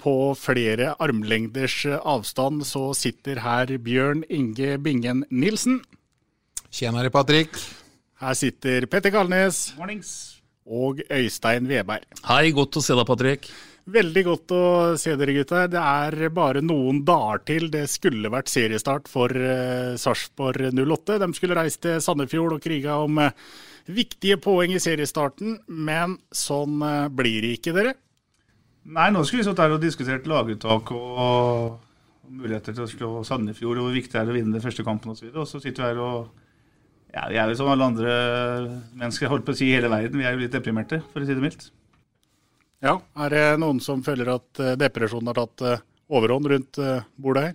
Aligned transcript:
På 0.00 0.34
flere 0.36 0.92
armlengders 1.00 1.78
eh, 1.88 2.00
avstand 2.00 2.64
så 2.68 2.90
sitter 2.96 3.40
her 3.44 3.70
Bjørn 3.80 4.24
Inge 4.28 4.76
Bingen 4.82 5.24
Nilsen. 5.30 5.80
Tjenere, 6.74 7.12
Patrick. 7.14 7.56
Her 8.20 8.34
sitter 8.36 8.88
Petter 8.90 9.14
Kalnes. 9.14 9.68
Og 10.64 11.00
Øystein 11.12 11.68
Veberg. 11.68 12.04
Hei, 12.26 12.50
godt 12.56 12.80
å 12.80 12.82
se 12.84 12.96
deg, 12.96 13.06
Patrick. 13.08 13.48
Veldig 13.84 14.22
godt 14.24 14.52
å 14.56 14.62
se 15.00 15.12
dere 15.20 15.34
gutta. 15.36 15.66
Det 15.68 15.80
er 15.80 16.30
bare 16.32 16.62
noen 16.64 17.02
dager 17.04 17.42
til 17.44 17.66
det 17.72 17.84
skulle 17.92 18.32
vært 18.32 18.48
seriestart 18.48 19.10
for 19.12 19.28
uh, 19.28 19.92
Sarpsborg 20.00 20.70
08. 20.72 21.18
De 21.20 21.28
skulle 21.36 21.58
reist 21.58 21.82
til 21.84 22.00
Sandefjord 22.00 22.56
og 22.56 22.64
kriga 22.64 22.96
om 23.04 23.20
eh, 23.20 23.36
viktige 23.92 24.40
poeng 24.40 24.72
i 24.72 24.80
seriestarten, 24.80 25.58
men 25.68 26.16
sånn 26.32 26.80
blir 27.12 27.44
det 27.44 27.58
ikke, 27.58 27.76
dere. 27.76 27.94
Nei, 28.84 29.08
nå 29.14 29.22
skulle 29.24 29.40
vi 29.40 29.46
stått 29.46 29.60
der 29.62 29.72
og 29.72 29.80
diskutert 29.80 30.26
laguttak 30.28 30.90
og, 30.92 31.20
og 31.24 32.32
muligheter 32.34 32.76
til 32.76 32.84
å 32.84 32.90
slå 32.90 33.10
Sandefjord, 33.24 33.80
og 33.80 33.88
hvor 33.88 33.96
viktig 33.96 34.12
det 34.12 34.20
er 34.20 34.32
å 34.32 34.36
vinne 34.36 34.56
den 34.56 34.64
første 34.64 34.84
kampen 34.84 35.14
osv. 35.14 35.30
Og 35.32 35.46
så 35.48 35.60
sitter 35.62 35.84
vi 35.84 35.88
her 35.88 36.02
og 36.04 36.42
ja, 37.14 37.28
Vi 37.30 37.38
er 37.38 37.50
jo 37.50 37.56
som 37.60 37.70
alle 37.70 37.86
andre 37.86 38.12
mennesker, 38.98 39.30
holdt 39.30 39.46
på 39.46 39.54
å 39.54 39.58
si 39.58 39.68
i 39.70 39.74
hele 39.76 39.90
verden. 39.92 40.18
Vi 40.18 40.26
er 40.26 40.34
jo 40.34 40.42
litt 40.42 40.54
deprimerte, 40.54 40.98
for 41.12 41.22
å 41.22 41.28
si 41.28 41.36
det 41.36 41.44
mildt. 41.44 41.68
Ja, 42.84 42.98
Er 43.16 43.32
det 43.32 43.44
noen 43.62 43.78
som 43.80 44.02
føler 44.04 44.34
at 44.34 44.60
eh, 44.60 44.74
depresjonen 44.76 45.30
har 45.30 45.38
tatt 45.38 45.62
eh, 45.64 45.84
overhånd 46.12 46.50
rundt 46.50 46.80
eh, 46.82 47.06
bordet 47.16 47.44
her? 47.46 47.54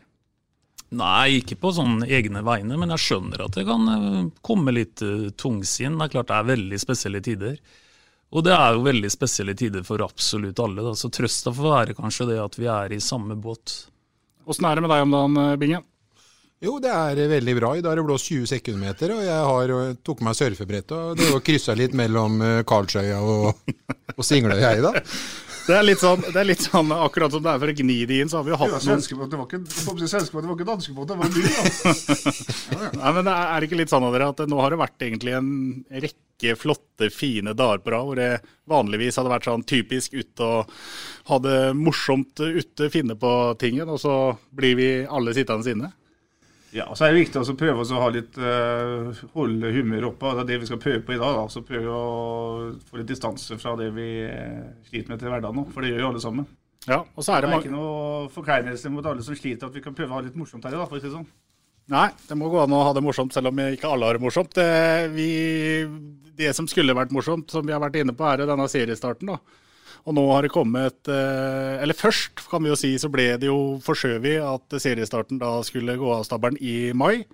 Nei, 0.97 1.41
ikke 1.41 1.59
på 1.61 1.73
sånn 1.75 1.99
egne 2.07 2.41
vegne, 2.41 2.79
men 2.79 2.95
jeg 2.95 3.03
skjønner 3.03 3.43
at 3.45 3.59
det 3.59 3.67
kan 3.67 4.31
komme 4.41 4.73
litt 4.73 5.03
tungsinn. 5.37 5.99
Det 5.99 6.07
er 6.07 6.13
klart 6.15 6.31
det 6.31 6.39
er 6.39 6.47
veldig 6.47 6.79
spesielle 6.81 7.21
tider. 7.21 7.59
Og 8.29 8.45
det 8.45 8.53
er 8.53 8.75
jo 8.75 8.85
veldig 8.85 9.09
spesielle 9.09 9.55
tider 9.57 9.85
for 9.85 10.03
absolutt 10.05 10.59
alle. 10.61 10.83
Da. 10.85 10.93
Så 10.97 11.09
trøsta 11.13 11.53
får 11.55 11.73
være 11.73 11.97
kanskje 11.97 12.29
det 12.29 12.41
at 12.43 12.59
vi 12.59 12.69
er 12.69 12.93
i 12.93 13.01
samme 13.01 13.37
båt. 13.41 13.87
Åssen 14.49 14.67
er 14.69 14.77
det 14.77 14.85
med 14.85 14.93
deg 14.93 15.05
om 15.05 15.15
dagen, 15.15 15.39
eh, 15.43 15.57
Bingen? 15.61 15.85
Jo, 16.61 16.75
det 16.83 16.91
er 16.93 17.23
eh, 17.23 17.31
veldig 17.31 17.55
bra. 17.57 17.73
I 17.77 17.81
dag 17.81 17.93
har 17.93 18.01
det 18.01 18.05
blåst 18.05 18.29
20 18.29 18.49
sekundmeter, 18.51 19.13
og 19.15 19.25
jeg 19.25 19.49
har, 19.49 19.73
eh, 19.75 19.97
tok 20.05 20.23
meg 20.25 20.37
surfebrettet 20.37 20.95
og 20.97 21.17
det 21.17 21.29
var 21.33 21.43
kryssa 21.45 21.75
litt 21.77 21.93
mellom 21.97 22.41
Karlsøya 22.69 23.19
og, 23.21 23.77
og 24.15 24.25
Singløya 24.25 24.75
i 24.77 24.83
dag. 24.85 25.01
Det 25.69 25.75
er, 25.77 25.83
litt 25.85 26.01
sånn, 26.01 26.23
det 26.25 26.39
er 26.39 26.47
litt 26.49 26.63
sånn 26.65 26.89
akkurat 26.95 27.29
som 27.29 27.43
det 27.45 27.51
er 27.51 27.59
for 27.61 27.69
å 27.69 27.73
gni 27.77 27.97
det 28.09 28.15
inn, 28.23 28.29
så 28.31 28.39
har 28.39 28.45
vi 28.47 28.49
jo 28.49 28.57
hatt 28.57 28.71
noen 28.73 28.81
svenskebåt, 28.81 29.29
det 29.29 29.37
var 29.37 29.45
ikke, 29.45 29.59
svenskebåt, 30.09 30.41
det 30.41 30.49
var 30.49 30.55
ikke 30.57 30.65
danskebåt, 30.65 31.11
det 31.11 31.17
var 31.19 31.27
en 31.27 31.35
by. 31.35 31.43
da. 31.45 32.95
Nei, 33.03 33.11
men 33.19 33.27
det 33.27 33.35
er 33.35 33.43
er 33.43 33.61
det 33.61 33.69
ikke 33.69 33.79
litt 33.83 33.93
sånn 33.93 34.07
av 34.07 34.15
dere 34.15 34.31
at 34.33 34.41
nå 34.49 34.63
har 34.63 34.73
det 34.73 34.79
vært 34.81 35.05
egentlig 35.05 35.35
en 35.37 35.51
rekke 35.93 36.28
flotte, 36.59 37.09
fine 37.13 37.53
dager 37.53 37.83
på 37.83 37.91
rad, 37.93 38.07
hvor 38.07 38.19
det 38.19 38.29
vanligvis 38.69 39.19
hadde 39.19 39.31
vært 39.33 39.47
sånn 39.49 39.65
typisk 39.67 40.15
ute 40.15 40.45
og 40.45 40.73
ha 41.29 41.39
det 41.43 41.59
morsomt 41.77 42.39
ute, 42.39 42.89
finne 42.93 43.17
på 43.19 43.33
tingen, 43.59 43.89
og 43.89 43.99
så 44.01 44.15
blir 44.55 44.77
vi 44.79 44.89
alle 45.05 45.35
sittende 45.35 45.73
inne? 45.75 45.91
Ja, 46.71 46.85
så 46.93 47.07
er 47.07 47.13
det 47.13 47.23
viktig 47.23 47.41
å 47.41 47.57
prøve 47.57 47.81
å 47.81 48.01
ha 48.03 48.09
litt, 48.13 48.35
uh, 48.37 49.09
holde 49.33 49.71
humøret 49.73 50.11
oppe. 50.11 50.35
Det 50.37 50.43
er 50.43 50.49
det 50.51 50.59
vi 50.61 50.69
skal 50.69 50.81
prøve 50.83 51.01
på 51.05 51.15
i 51.15 51.17
dag. 51.17 51.39
da, 51.39 51.45
så 51.49 51.63
Prøve 51.65 51.95
å 51.95 52.03
få 52.85 52.99
litt 52.99 53.09
distanse 53.09 53.57
fra 53.57 53.73
det 53.79 53.89
vi 53.95 54.09
eh, 54.27 54.67
sliter 54.89 55.09
med 55.09 55.21
til 55.21 55.33
hverdagen 55.33 55.57
nå. 55.57 55.65
For 55.73 55.81
det 55.81 55.95
gjør 55.95 56.03
jo 56.03 56.09
alle 56.11 56.21
sammen. 56.21 56.49
Ja, 56.85 57.01
og 57.01 57.25
så 57.25 57.35
er 57.35 57.41
Det 57.41 57.49
det 57.49 57.57
er 57.57 57.65
ikke 57.65 57.73
noe 57.73 58.29
forkleinelse 58.33 58.91
mot 58.93 59.09
alle 59.09 59.25
som 59.25 59.37
sliter, 59.37 59.67
at 59.67 59.75
vi 59.75 59.81
kan 59.81 59.97
prøve 59.97 60.13
å 60.13 60.19
ha 60.19 60.25
litt 60.27 60.37
morsomt 60.37 60.65
her 60.65 60.75
i 60.75 60.77
dag. 60.77 60.85
for 60.85 60.99
å 60.99 61.01
si 61.01 61.09
det 61.09 61.15
sånn. 61.17 61.27
Nei, 61.89 62.07
det 62.29 62.37
må 62.37 62.51
gå 62.53 62.61
an 62.61 62.73
å 62.77 62.83
ha 62.85 62.93
det 62.93 63.01
morsomt, 63.01 63.33
selv 63.33 63.49
om 63.49 63.61
ikke 63.65 63.89
alle 63.89 64.05
har 64.05 64.19
det 64.19 64.21
morsomt. 64.21 64.53
Det, 64.53 65.09
vi, 65.15 65.29
det 66.39 66.53
som 66.55 66.67
skulle 66.69 66.95
vært 66.97 67.13
morsomt, 67.15 67.51
som 67.51 67.65
vi 67.67 67.75
har 67.75 67.83
vært 67.83 67.99
inne 68.01 68.15
på, 68.15 68.25
er 68.27 68.43
jo 68.43 68.49
denne 68.49 68.69
seriestarten. 68.71 69.33
da. 69.33 69.65
Og 70.07 70.15
nå 70.15 70.25
har 70.31 70.45
det 70.45 70.53
kommet 70.53 71.09
eh, 71.11 71.79
Eller 71.83 71.97
først, 71.97 72.45
kan 72.49 72.63
vi 72.63 72.71
jo 72.71 72.77
si, 72.79 72.93
så 73.01 73.09
ble 73.11 73.33
det 73.41 73.49
jo 73.49 73.79
forskjøvet 73.83 74.45
at 74.45 74.77
seriestarten 74.81 75.41
da 75.41 75.57
skulle 75.67 75.97
gå 75.99 76.13
av 76.15 76.23
stabelen 76.27 76.59
i 76.61 76.91
mai. 76.97 77.25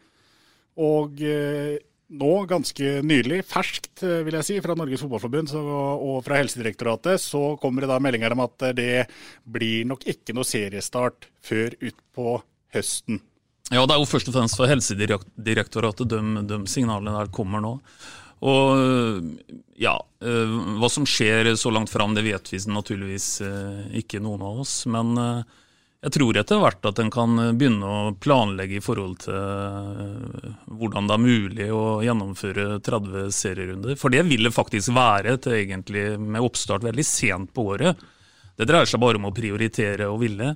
Og 0.81 1.21
eh, 1.23 1.77
nå, 2.15 2.31
ganske 2.49 2.97
nylig, 3.05 3.43
ferskt 3.49 4.03
eh, 4.05 4.23
vil 4.25 4.39
jeg 4.39 4.49
si, 4.49 4.57
fra 4.65 4.75
Norges 4.77 5.05
Fotballforbund 5.05 5.53
og 5.59 6.17
fra 6.25 6.41
Helsedirektoratet, 6.41 7.21
så 7.21 7.53
kommer 7.61 7.85
det 7.85 7.91
da 7.93 8.01
meldinger 8.03 8.35
om 8.35 8.43
at 8.47 8.67
det 8.77 9.05
blir 9.45 9.87
nok 9.89 10.05
ikke 10.15 10.35
noe 10.35 10.47
seriestart 10.47 11.29
før 11.45 11.77
utpå 11.79 12.39
høsten. 12.75 13.21
Ja, 13.73 13.81
det 13.81 13.95
er 13.95 13.97
jo 14.03 14.09
først 14.09 14.27
og 14.29 14.35
fremst 14.35 14.59
fra 14.59 14.67
Helsedirektoratet 14.69 16.11
de, 16.11 16.19
de 16.45 16.59
signalene 16.69 17.15
der 17.15 17.31
kommer 17.33 17.63
nå. 17.63 17.79
Og 18.43 19.31
ja, 19.79 19.95
eh, 20.23 20.55
hva 20.79 20.89
som 20.91 21.05
skjer 21.07 21.53
så 21.55 21.71
langt 21.71 21.89
fram, 21.89 22.15
det 22.15 22.25
vet 22.25 22.51
vi 22.53 22.59
naturligvis 22.67 23.29
eh, 23.41 23.85
ikke 24.01 24.21
noen 24.23 24.43
av 24.43 24.59
oss. 24.63 24.75
Men 24.91 25.15
eh, 25.19 25.61
jeg 26.05 26.13
tror 26.19 26.37
etter 26.37 26.59
hvert 26.61 26.85
at 26.85 26.99
en 27.01 27.09
kan 27.09 27.39
begynne 27.57 27.89
å 27.89 28.13
planlegge 28.21 28.77
i 28.77 28.83
forhold 28.83 29.23
til 29.23 29.33
eh, 29.35 30.51
hvordan 30.69 31.09
det 31.09 31.15
er 31.15 31.23
mulig 31.23 31.69
å 31.73 31.85
gjennomføre 32.05 32.67
30 32.85 33.31
serierunder. 33.33 33.97
For 33.99 34.13
det 34.13 34.21
vil 34.27 34.45
det 34.47 34.53
faktisk 34.55 34.93
være 34.95 35.37
til 35.41 35.57
egentlig 35.63 36.05
med 36.21 36.45
oppstart 36.45 36.85
veldig 36.85 37.07
sent 37.07 37.55
på 37.55 37.71
året. 37.73 38.05
Det 38.55 38.67
dreier 38.69 38.87
seg 38.87 39.01
bare 39.03 39.19
om 39.19 39.27
å 39.27 39.35
prioritere 39.35 40.07
og 40.11 40.21
ville. 40.23 40.53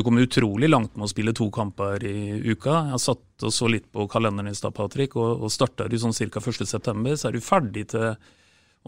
Du 0.00 0.04
kommer 0.04 0.22
utrolig 0.24 0.68
langt 0.70 0.94
med 0.96 1.04
å 1.04 1.10
spille 1.10 1.32
to 1.36 1.50
kamper 1.52 2.00
i 2.08 2.38
uka. 2.40 2.86
Jeg 2.94 3.00
satt 3.04 3.44
og 3.44 3.50
så 3.52 3.66
litt 3.68 3.90
på 3.92 4.06
kalenderen 4.08 4.48
i 4.48 4.56
stad, 4.56 4.72
Patrick, 4.72 5.12
og, 5.20 5.42
og 5.44 5.52
starter 5.52 5.90
du 5.92 5.98
sånn 6.00 6.14
ca. 6.16 6.40
1.9., 6.40 7.18
så 7.20 7.28
er 7.28 7.36
du 7.36 7.44
ferdig 7.44 7.82
til 7.92 8.14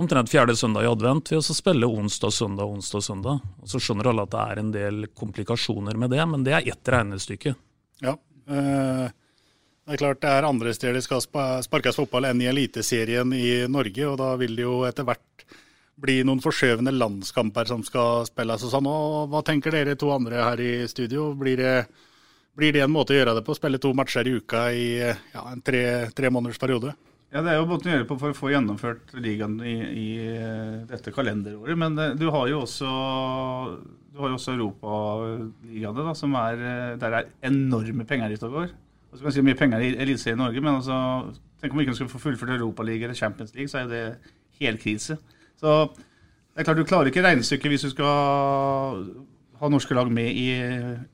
omtrent 0.00 0.32
fjerde 0.32 0.56
søndag 0.56 0.86
i 0.86 0.88
advent 0.88 1.28
ved 1.28 1.42
å 1.42 1.56
spille 1.58 1.90
onsdag, 2.00 2.32
søndag, 2.32 2.64
onsdag, 2.64 3.04
søndag. 3.04 3.44
Og 3.60 3.68
Så 3.68 3.82
skjønner 3.84 4.08
alle 4.08 4.24
at 4.24 4.32
det 4.32 4.46
er 4.54 4.62
en 4.62 4.70
del 4.72 5.04
komplikasjoner 5.12 6.00
med 6.00 6.14
det, 6.16 6.22
men 6.32 6.48
det 6.48 6.56
er 6.56 6.72
ett 6.72 6.92
regnestykke. 6.96 7.52
Ja. 8.00 8.16
øh, 8.48 9.12
Det 9.84 9.92
er 9.92 10.00
klart 10.06 10.24
det 10.24 10.32
er 10.32 10.48
andre 10.48 10.72
steder 10.72 10.96
det 10.96 11.04
skal 11.04 11.20
sparkes 11.68 12.00
fotball 12.00 12.30
enn 12.30 12.40
i 12.40 12.48
Eliteserien 12.48 13.36
i 13.36 13.66
Norge, 13.68 14.08
og 14.08 14.16
da 14.24 14.32
vil 14.40 14.56
det 14.56 14.64
jo 14.64 14.80
etter 14.88 15.04
hvert 15.04 15.44
bli 16.02 16.18
noen 16.26 16.42
forskjøvende 16.42 16.94
landskamper 16.96 17.68
som 17.70 17.84
skal 17.86 18.26
spilles 18.28 18.66
og 18.66 18.72
sånn. 18.72 18.88
Og 18.90 19.30
hva 19.32 19.44
tenker 19.46 19.74
dere 19.74 19.94
to 19.98 20.10
andre 20.14 20.42
her 20.42 20.62
i 20.62 20.72
studio? 20.90 21.30
Blir 21.38 21.62
det, 21.62 21.76
blir 22.58 22.74
det 22.74 22.82
en 22.84 22.92
måte 22.92 23.14
å 23.14 23.20
gjøre 23.20 23.36
det 23.38 23.46
på? 23.46 23.56
Spille 23.58 23.80
to 23.82 23.94
matcher 23.96 24.28
i 24.28 24.36
uka 24.40 24.66
i 24.74 24.86
ja, 24.98 25.46
en 25.46 25.62
tre, 25.64 25.84
tre 26.16 26.32
måneders 26.34 26.60
periode? 26.62 26.96
Ja, 27.32 27.40
Det 27.40 27.48
er 27.48 27.62
jo 27.62 27.68
måten 27.70 27.88
å 27.88 27.94
gjøre 27.94 28.08
på 28.10 28.18
for 28.20 28.34
å 28.34 28.36
få 28.36 28.50
gjennomført 28.52 29.14
ligaen 29.16 29.56
i, 29.64 29.76
i 29.80 30.08
eh, 30.20 30.82
dette 30.90 31.14
kalenderåret. 31.16 31.78
Men 31.80 31.96
eh, 31.96 32.16
du 32.20 32.26
har 32.34 32.50
jo 32.50 32.58
også, 32.66 32.90
har 34.18 34.34
jo 34.34 34.36
også 34.36 34.52
europaligaene, 34.52 36.04
da, 36.10 36.12
som 36.18 36.36
er, 36.36 36.60
eh, 37.00 37.22
enorme 37.48 38.04
penger 38.08 38.36
ute 38.36 38.50
og 38.50 38.58
går. 38.58 38.74
Og 39.12 39.16
så 39.16 39.24
kan 39.24 39.36
si 39.38 39.44
mye 39.46 39.56
penger 39.56 39.80
i 39.80 39.94
Eliteserien 40.04 40.36
i 40.40 40.42
Norge, 40.44 40.60
men 40.64 40.76
altså 40.80 40.98
Tenk 41.62 41.76
om 41.76 41.78
vi 41.78 41.84
ikke 41.86 41.92
skulle 41.94 42.10
få 42.10 42.18
fullført 42.18 42.56
Europaligaen 42.56 43.06
eller 43.06 43.14
Champions 43.14 43.52
League, 43.54 43.70
så 43.70 43.84
er 43.84 43.86
det 43.86 44.00
helkrise. 44.58 45.14
Så 45.62 45.74
det 45.94 46.60
er 46.60 46.66
klart 46.66 46.80
du 46.82 46.88
klarer 46.88 47.08
ikke 47.12 47.22
regnestykket 47.24 47.70
hvis 47.72 47.84
du 47.86 47.92
skal 47.94 49.04
ha 49.62 49.68
norske 49.70 49.94
lag 49.94 50.08
med 50.10 50.34
i, 50.34 50.46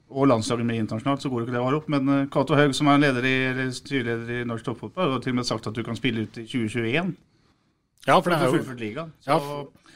og 0.09 0.31
landslaget 0.31 0.65
med 0.67 0.81
internasjonalt, 0.81 1.21
så 1.21 1.29
går 1.29 1.43
det 1.43 1.47
ikke 1.49 1.57
det 1.59 1.61
å 1.61 1.67
ha 1.69 1.75
opp. 1.77 1.89
Men 1.93 2.09
uh, 2.09 2.23
Cato 2.33 2.57
Haug, 2.57 2.73
som 2.77 2.89
er 2.89 3.03
leder 3.03 3.27
i, 3.29 3.35
eller 3.51 3.69
styreleder 3.77 4.39
i 4.41 4.47
norsk 4.49 4.65
toppfotball, 4.71 5.13
har 5.19 5.25
til 5.25 5.35
og 5.35 5.41
med 5.43 5.49
sagt 5.51 5.69
at 5.69 5.77
du 5.77 5.83
kan 5.85 5.99
spille 5.99 6.25
ut 6.25 6.39
i 6.41 6.47
2021. 6.49 7.13
Ja, 8.09 8.17
for 8.17 8.33
det 8.33 8.39
er 8.39 8.47
jo. 8.49 8.63
Så, 9.21 9.29
Ja, 9.29 9.37
for- 9.37 9.88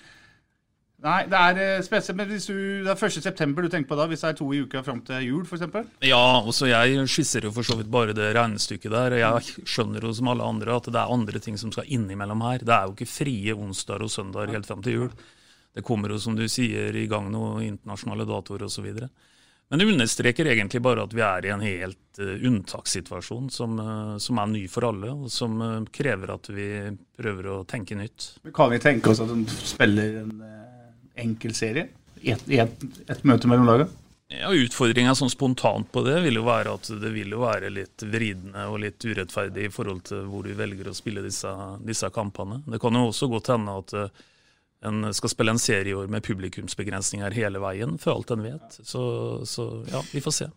Nei, 1.03 1.25
det 1.27 1.39
er 1.39 1.59
eh, 1.59 1.83
spesielt. 1.83 2.19
Men 2.19 2.29
hvis 2.31 2.47
du, 2.47 2.55
det 2.87 2.93
er 2.93 3.01
1. 3.09 3.17
september 3.25 3.65
du 3.65 3.71
tenker 3.73 3.91
på 3.91 3.99
da, 3.99 4.07
hvis 4.11 4.23
det 4.23 4.31
er 4.31 4.39
to 4.39 4.47
i 4.55 4.61
uka 4.63 4.85
fram 4.87 5.01
til 5.07 5.27
jul, 5.27 5.43
f.eks.? 5.43 5.91
Ja, 6.07 6.23
også 6.39 6.71
jeg 6.71 7.09
skisserer 7.11 7.49
jo 7.49 7.55
for 7.57 7.67
så 7.67 7.77
vidt 7.81 7.91
bare 7.91 8.15
det 8.15 8.31
regnestykket 8.37 8.95
der. 8.95 9.17
og 9.17 9.23
Jeg 9.25 9.67
skjønner 9.75 10.07
jo 10.07 10.15
som 10.15 10.31
alle 10.31 10.47
andre 10.47 10.79
at 10.79 10.87
det 10.87 11.01
er 11.03 11.17
andre 11.17 11.43
ting 11.43 11.59
som 11.59 11.75
skal 11.75 11.91
innimellom 11.91 12.47
her. 12.47 12.63
Det 12.63 12.77
er 12.77 12.87
jo 12.87 12.95
ikke 12.95 13.11
frie 13.11 13.57
onsdager 13.57 14.07
og 14.07 14.15
søndager 14.15 14.55
helt 14.55 14.71
fram 14.71 14.87
til 14.87 14.99
jul. 15.01 15.13
Det 15.73 15.83
kommer 15.87 16.13
jo, 16.13 16.21
som 16.23 16.39
du 16.39 16.47
sier, 16.53 16.95
i 16.95 17.09
gang 17.11 17.31
noen 17.33 17.65
internasjonale 17.65 18.29
datoer 18.29 18.67
osv. 18.69 18.91
Men 19.73 19.81
det 19.81 19.89
understreker 19.89 20.51
egentlig 20.53 20.83
bare 20.85 21.07
at 21.07 21.15
vi 21.17 21.23
er 21.25 21.47
i 21.49 21.51
en 21.55 21.63
helt 21.65 22.19
uh, 22.21 22.35
unntakssituasjon 22.45 23.47
som, 23.51 23.79
uh, 23.81 24.19
som 24.21 24.39
er 24.39 24.51
ny 24.53 24.67
for 24.69 24.85
alle, 24.85 25.15
og 25.17 25.33
som 25.33 25.55
uh, 25.65 25.79
krever 25.89 26.35
at 26.35 26.51
vi 26.53 26.67
prøver 27.17 27.49
å 27.55 27.63
tenke 27.65 27.97
nytt. 27.97 28.35
Men 28.45 28.55
Kan 28.55 28.69
vi 28.75 28.83
tenke 28.85 29.15
oss 29.15 29.23
at 29.25 29.33
hun 29.33 29.47
spiller 29.49 30.21
en 30.27 30.35
enkel 31.19 31.55
serie? 31.57 31.89
I 32.23 32.35
et, 32.37 32.47
et, 32.49 32.87
et 33.11 33.25
møte 33.27 33.51
mellom 33.51 33.67
laga? 33.67 33.89
Ja, 34.33 34.49
Utfordringa 34.57 35.13
sånn 35.17 35.31
spontant 35.33 35.91
på 35.93 36.03
det 36.07 36.17
vil 36.25 36.39
jo 36.39 36.45
være 36.47 36.73
at 36.79 36.89
det 37.03 37.11
vil 37.13 37.35
jo 37.35 37.43
være 37.43 37.69
litt 37.73 38.05
vridende 38.09 38.65
og 38.71 38.79
litt 38.85 39.05
urettferdig 39.05 39.67
i 39.69 39.73
forhold 39.73 40.07
til 40.09 40.25
hvor 40.31 40.47
du 40.47 40.55
velger 40.57 40.89
å 40.89 40.97
spille 40.97 41.25
disse, 41.25 41.51
disse 41.85 42.09
kampene. 42.15 42.63
Det 42.65 42.81
kan 42.81 42.97
jo 42.97 43.11
også 43.11 43.29
godt 43.33 43.53
hende 43.53 43.75
at 43.83 43.95
eh, 43.99 44.23
en 44.89 45.13
skal 45.15 45.31
spille 45.35 45.53
en 45.55 45.61
serie 45.63 45.93
i 45.93 45.99
år 45.99 46.09
med 46.11 46.25
publikumsbegrensninger 46.27 47.37
hele 47.37 47.61
veien, 47.63 47.99
for 48.01 48.17
alt 48.17 48.33
en 48.35 48.47
vet. 48.47 48.79
Så, 48.81 49.05
så 49.47 49.69
ja, 49.93 50.01
vi 50.15 50.25
får 50.25 50.39
se. 50.39 50.49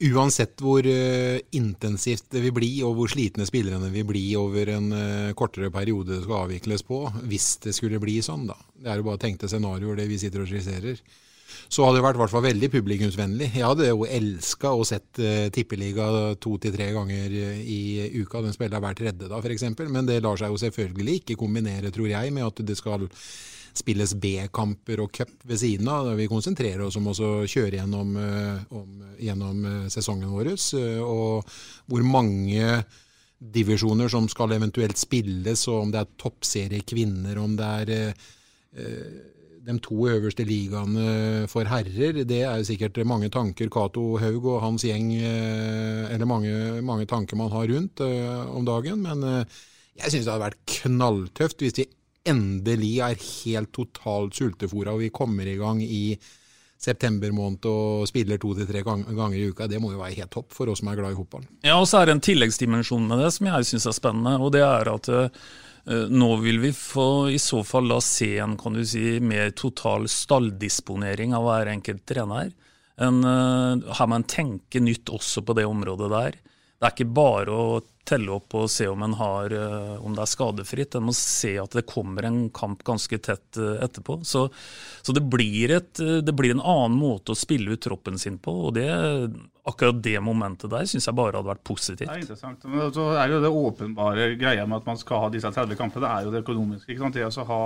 Uansett 0.00 0.62
hvor 0.64 0.86
uh, 0.86 1.36
intensivt 1.52 2.30
det 2.32 2.40
vil 2.46 2.54
bli, 2.56 2.70
og 2.86 2.94
hvor 2.96 3.10
slitne 3.12 3.44
spillerne 3.44 3.90
vil 3.92 4.06
bli 4.08 4.22
over 4.40 4.70
en 4.72 4.86
uh, 4.96 5.32
kortere 5.36 5.68
periode 5.74 6.14
det 6.14 6.22
skal 6.24 6.46
avvikles 6.46 6.86
på, 6.88 7.02
hvis 7.28 7.50
det 7.66 7.74
skulle 7.76 8.00
bli 8.00 8.16
sånn, 8.24 8.46
da. 8.48 8.56
Det 8.80 8.88
er 8.88 9.02
jo 9.02 9.10
bare 9.10 9.20
tenkte 9.20 9.50
scenarioer, 9.50 9.98
det 10.00 10.08
vi 10.08 10.16
sitter 10.22 10.46
og 10.46 10.48
skisserer. 10.48 11.02
Så 11.68 11.84
hadde 11.84 11.98
det 11.98 12.04
vært 12.04 12.20
hvert 12.20 12.32
fall 12.32 12.46
veldig 12.46 12.70
publikumsvennlig. 12.72 13.50
Jeg 13.58 13.66
hadde 13.66 13.90
jo 13.90 14.06
elska 14.06 14.72
å 14.74 14.86
sett 14.86 15.20
uh, 15.22 15.48
tippeliga 15.54 16.08
to 16.42 16.56
til 16.62 16.74
tre 16.74 16.90
ganger 16.96 17.36
eh, 17.42 17.60
i 17.62 17.80
uka. 18.20 18.42
Den 18.44 18.56
spiller 18.56 18.82
hver 18.82 18.98
tredje 18.98 19.30
da, 19.30 19.40
f.eks. 19.40 19.66
Men 19.86 20.08
det 20.08 20.20
lar 20.24 20.40
seg 20.40 20.52
jo 20.52 20.60
selvfølgelig 20.62 21.20
ikke 21.22 21.38
kombinere, 21.40 21.92
tror 21.94 22.10
jeg, 22.10 22.34
med 22.34 22.48
at 22.48 22.64
det 22.66 22.78
skal 22.78 23.06
spilles 23.80 24.16
B-kamper 24.18 25.00
og 25.04 25.12
cup 25.14 25.30
ved 25.46 25.60
siden 25.62 25.88
av. 25.90 26.10
Vi 26.18 26.30
konsentrerer 26.30 26.82
oss 26.88 26.98
om 26.98 27.06
å 27.12 27.14
kjøre 27.14 27.78
gjennom, 27.78 28.16
eh, 28.18 28.64
om, 28.74 29.04
gjennom 29.20 29.62
sesongen 29.92 30.34
vår, 30.34 30.56
og 31.04 31.54
hvor 31.86 32.04
mange 32.06 32.82
divisjoner 33.40 34.10
som 34.12 34.28
skal 34.28 34.52
eventuelt 34.52 35.00
spilles, 35.00 35.64
og 35.72 35.86
om 35.86 35.92
det 35.92 36.02
er 36.02 36.14
toppserie 36.20 36.84
kvinner, 36.86 37.38
om 37.40 37.56
det 37.56 37.68
er 37.84 37.92
eh, 37.96 39.10
de 39.66 39.76
to 39.82 39.96
øverste 40.08 40.44
ligaene 40.46 41.46
for 41.50 41.68
herrer, 41.68 42.22
det 42.24 42.42
er 42.42 42.60
jo 42.60 42.66
sikkert 42.70 43.00
mange 43.06 43.30
tanker 43.32 43.68
Cato 43.72 44.16
Haug 44.20 44.48
og 44.54 44.60
hans 44.64 44.86
gjeng 44.86 45.12
eh, 45.16 46.08
Eller 46.10 46.28
mange, 46.28 46.80
mange 46.82 47.06
tanker 47.06 47.36
man 47.36 47.52
har 47.52 47.68
rundt 47.68 48.00
eh, 48.00 48.56
om 48.56 48.66
dagen. 48.66 49.02
Men 49.04 49.22
eh, 49.22 49.62
jeg 50.00 50.12
syns 50.12 50.26
det 50.26 50.34
hadde 50.34 50.46
vært 50.48 50.60
knalltøft 50.80 51.64
hvis 51.64 51.78
vi 51.80 51.88
endelig 52.30 52.98
er 53.04 53.16
helt 53.16 53.72
totalt 53.72 54.36
sultefòra 54.36 54.94
og 54.94 55.04
vi 55.04 55.12
kommer 55.14 55.48
i 55.48 55.56
gang 55.60 55.80
i 55.82 56.18
september 56.80 57.32
måned 57.36 57.66
og 57.68 58.06
spiller 58.08 58.40
to 58.40 58.54
til 58.56 58.68
tre 58.68 58.80
ganger 58.84 59.36
i 59.36 59.48
uka. 59.52 59.68
Det 59.68 59.80
må 59.80 59.92
jo 59.92 60.00
være 60.00 60.16
helt 60.22 60.32
topp 60.32 60.54
for 60.56 60.72
oss 60.72 60.80
som 60.80 60.88
er 60.88 61.00
glad 61.00 61.12
i 61.12 61.18
fotball. 61.18 61.44
Ja, 61.64 61.76
og 61.76 61.88
så 61.88 62.00
er 62.00 62.08
det 62.08 62.16
en 62.16 62.24
tilleggsdimensjon 62.24 63.08
med 63.08 63.20
det 63.20 63.34
som 63.36 63.50
jeg 63.50 63.68
syns 63.68 63.88
er 63.90 63.96
spennende. 63.96 64.38
og 64.40 64.54
det 64.56 64.64
er 64.64 64.88
at 64.88 65.10
nå 65.86 66.28
vil 66.42 66.58
vi 66.60 66.72
få 66.76 67.30
i 67.32 67.38
så 67.40 67.62
fall 67.66 67.88
da 67.88 68.00
se 68.04 68.34
en 68.42 68.56
kan 68.60 68.76
du 68.76 68.82
si, 68.86 69.20
mer 69.24 69.52
total 69.56 70.08
stalldisponering 70.10 71.32
av 71.36 71.46
hver 71.46 71.70
enkelt 71.72 72.04
trener. 72.08 72.52
En, 73.00 73.22
eh, 73.24 73.94
her 73.96 74.08
må 74.10 74.18
en 74.20 74.28
tenke 74.28 74.80
nytt 74.82 75.08
også 75.08 75.42
på 75.46 75.56
det 75.56 75.64
området 75.68 76.10
der. 76.12 76.38
Det 76.80 76.88
er 76.88 76.94
ikke 76.94 77.12
bare 77.12 77.52
å 77.52 77.80
telle 78.08 78.32
opp 78.32 78.54
og 78.56 78.70
se 78.72 78.86
om, 78.88 79.02
har, 79.20 79.52
eh, 79.52 79.96
om 80.00 80.14
det 80.16 80.22
er 80.24 80.30
skadefritt. 80.30 80.94
En 80.96 81.04
må 81.10 81.12
se 81.16 81.52
at 81.60 81.74
det 81.76 81.82
kommer 81.88 82.24
en 82.24 82.38
kamp 82.56 82.80
ganske 82.88 83.18
tett 83.20 83.58
eh, 83.60 83.82
etterpå. 83.84 84.16
Så, 84.24 84.46
så 85.04 85.12
det, 85.12 85.20
blir 85.28 85.74
et, 85.76 86.00
eh, 86.00 86.22
det 86.24 86.32
blir 86.36 86.54
en 86.54 86.62
annen 86.64 86.96
måte 86.96 87.34
å 87.34 87.38
spille 87.38 87.76
ut 87.76 87.82
troppen 87.84 88.16
sin 88.18 88.38
på. 88.40 88.54
og 88.70 88.78
det, 88.78 88.88
Akkurat 89.68 90.00
det 90.02 90.16
momentet 90.24 90.72
der 90.72 90.88
syns 90.88 91.10
jeg 91.10 91.18
bare 91.18 91.36
hadde 91.36 91.50
vært 91.50 91.66
positivt. 91.68 92.08
Det 92.08 92.16
er 92.16 92.24
interessant. 92.24 92.64
Men 92.64 92.96
så 92.96 93.10
er 93.12 93.34
jo 93.34 93.42
det 93.44 93.52
åpenbare 93.60 94.30
greia 94.40 94.64
med 94.64 94.80
at 94.80 94.88
man 94.88 95.02
skal 95.02 95.26
ha 95.26 95.30
disse 95.36 95.52
30 95.52 95.78
kampene, 95.78 96.06
det 96.06 96.14
er 96.14 96.24
jo 96.24 96.32
det 96.32 96.42
økonomiske. 96.46 96.88
ikke 96.94 97.04
sant? 97.04 97.20
Det 97.20 97.28
å 97.28 97.46
ha, 97.50 97.60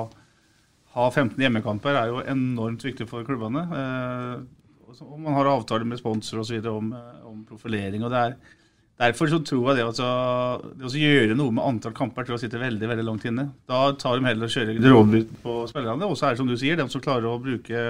ha 0.99 1.07
15 1.13 1.39
hjemmekamper 1.39 2.01
er 2.03 2.11
jo 2.11 2.27
enormt 2.35 2.83
viktig 2.83 3.07
for 3.15 3.23
klubbene. 3.31 3.63
Eh, 3.79 4.99
og 5.07 5.17
man 5.23 5.39
har 5.39 5.55
avtaler 5.55 5.87
med 5.87 6.03
sponsor 6.03 6.43
osv. 6.43 6.59
Om, 6.75 6.93
om 7.31 7.41
profilering. 7.47 8.03
og 8.03 8.11
det 8.11 8.27
er 8.27 8.37
Derfor 8.95 9.27
så 9.27 9.41
tror 9.43 9.73
jeg 9.73 9.81
det, 9.81 9.85
altså, 9.89 10.09
det 10.79 10.87
å 10.87 10.99
gjøre 11.01 11.35
noe 11.35 11.51
med 11.55 11.67
antall 11.67 11.95
kamper 11.97 12.27
tror 12.27 12.37
jeg 12.37 12.45
sitter 12.45 12.63
veldig 12.63 12.91
veldig 12.93 13.07
langt 13.09 13.25
inne. 13.27 13.49
Da 13.67 13.89
tar 13.99 14.21
de 14.21 14.29
heller 14.29 14.47
og 14.47 14.55
kjører 14.55 14.79
rådyr 14.79 15.25
på 15.43 15.57
spillerne. 15.71 16.07
Og 16.07 16.15
så 16.19 16.29
er 16.29 16.37
det 16.37 16.43
som 16.43 16.51
du 16.51 16.55
sier, 16.61 16.79
de 16.79 16.87
som 16.93 17.03
klarer 17.03 17.27
å 17.27 17.41
bruke 17.43 17.81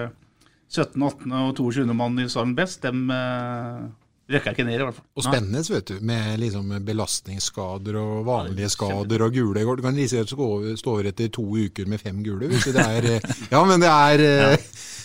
17., 0.72 0.96
18. 0.96 1.36
og 1.42 1.52
22. 1.60 1.84
mann 1.92 2.16
i 2.22 2.26
salen 2.32 2.54
best, 2.56 2.80
dem 2.86 3.04
eh, 3.12 3.84
rekker 4.32 4.50
jeg 4.50 4.56
ikke 4.56 4.66
ned 4.70 4.78
i 4.78 4.86
hvert 4.86 4.96
fall. 4.96 5.06
Og 5.12 5.26
spennende, 5.28 5.64
vet 5.74 5.92
du, 5.92 5.98
med 6.08 6.40
liksom 6.40 6.72
belastningsskader 6.88 8.00
og 8.00 8.24
vanlige 8.30 8.72
skader 8.72 9.26
og 9.28 9.36
gule 9.36 9.68
kort. 9.68 9.82
Du 9.82 9.84
kan 9.84 10.00
like 10.00 10.08
gjerne 10.16 10.32
stå 10.32 10.76
står 10.80 10.96
over 10.96 11.10
etter 11.12 11.34
to 11.36 11.44
uker 11.52 11.90
med 11.90 12.00
fem 12.00 12.24
gule. 12.24 12.48
Hvis 12.48 12.70
det 12.72 12.80
er 12.80 13.10
eh, 13.18 13.32
Ja, 13.52 13.60
men 13.68 13.84
det 13.84 13.92
er 13.92 14.24
ja. 14.24 14.54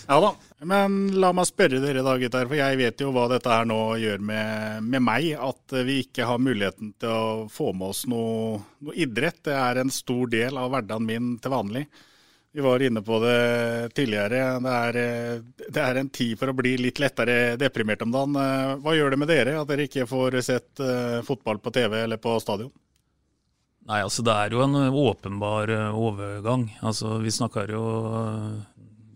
Ja 0.10 0.24
da. 0.24 0.32
Men 0.68 0.96
la 1.16 1.30
meg 1.32 1.48
spørre 1.48 1.80
dere 1.80 2.02
da, 2.04 2.18
gutter, 2.20 2.50
for 2.50 2.60
jeg 2.60 2.78
vet 2.82 3.00
jo 3.00 3.14
hva 3.16 3.30
dette 3.32 3.48
her 3.48 3.68
nå 3.70 3.80
gjør 4.02 4.20
med, 4.28 4.84
med 4.84 5.04
meg. 5.08 5.30
At 5.40 5.76
vi 5.88 6.02
ikke 6.04 6.28
har 6.28 6.42
muligheten 6.44 6.92
til 7.00 7.14
å 7.14 7.48
få 7.52 7.72
med 7.72 7.94
oss 7.94 8.04
noe, 8.12 8.60
noe 8.84 8.98
idrett. 9.00 9.40
Det 9.48 9.56
er 9.56 9.80
en 9.80 9.94
stor 9.94 10.28
del 10.32 10.60
av 10.60 10.74
hverdagen 10.74 11.08
min 11.08 11.38
til 11.40 11.56
vanlig. 11.56 11.86
Vi 12.52 12.62
var 12.66 12.82
inne 12.82 13.02
på 13.06 13.20
det 13.24 13.94
tidligere. 13.96 14.60
Det 14.60 14.76
er, 14.76 14.96
eh, 15.00 15.66
det 15.70 15.82
er 15.84 15.96
en 16.02 16.10
tid 16.10 16.38
for 16.40 16.50
å 16.50 16.58
bli 16.58 16.76
litt 16.82 17.00
lettere 17.00 17.56
deprimert 17.62 18.02
om 18.02 18.12
dagen. 18.12 18.36
Eh, 18.36 18.76
Hva 18.84 18.96
gjør 18.98 19.12
det 19.12 19.20
med 19.22 19.30
dere 19.30 19.60
at 19.62 19.70
dere 19.70 19.86
ikke 19.88 20.08
får 20.10 20.42
sett 20.44 20.82
eh, 20.82 21.22
fotball 21.24 21.62
på 21.62 21.72
TV 21.72 22.02
eller 22.04 22.18
på 22.18 22.34
stadion? 22.42 22.72
Nei, 23.88 24.02
altså 24.02 24.26
det 24.26 24.34
er 24.34 24.54
jo 24.54 24.64
en 24.66 24.76
åpenbar 24.92 25.72
overgang. 25.94 26.68
Altså 26.82 27.16
vi 27.22 27.32
snakker 27.34 27.72
jo 27.74 27.86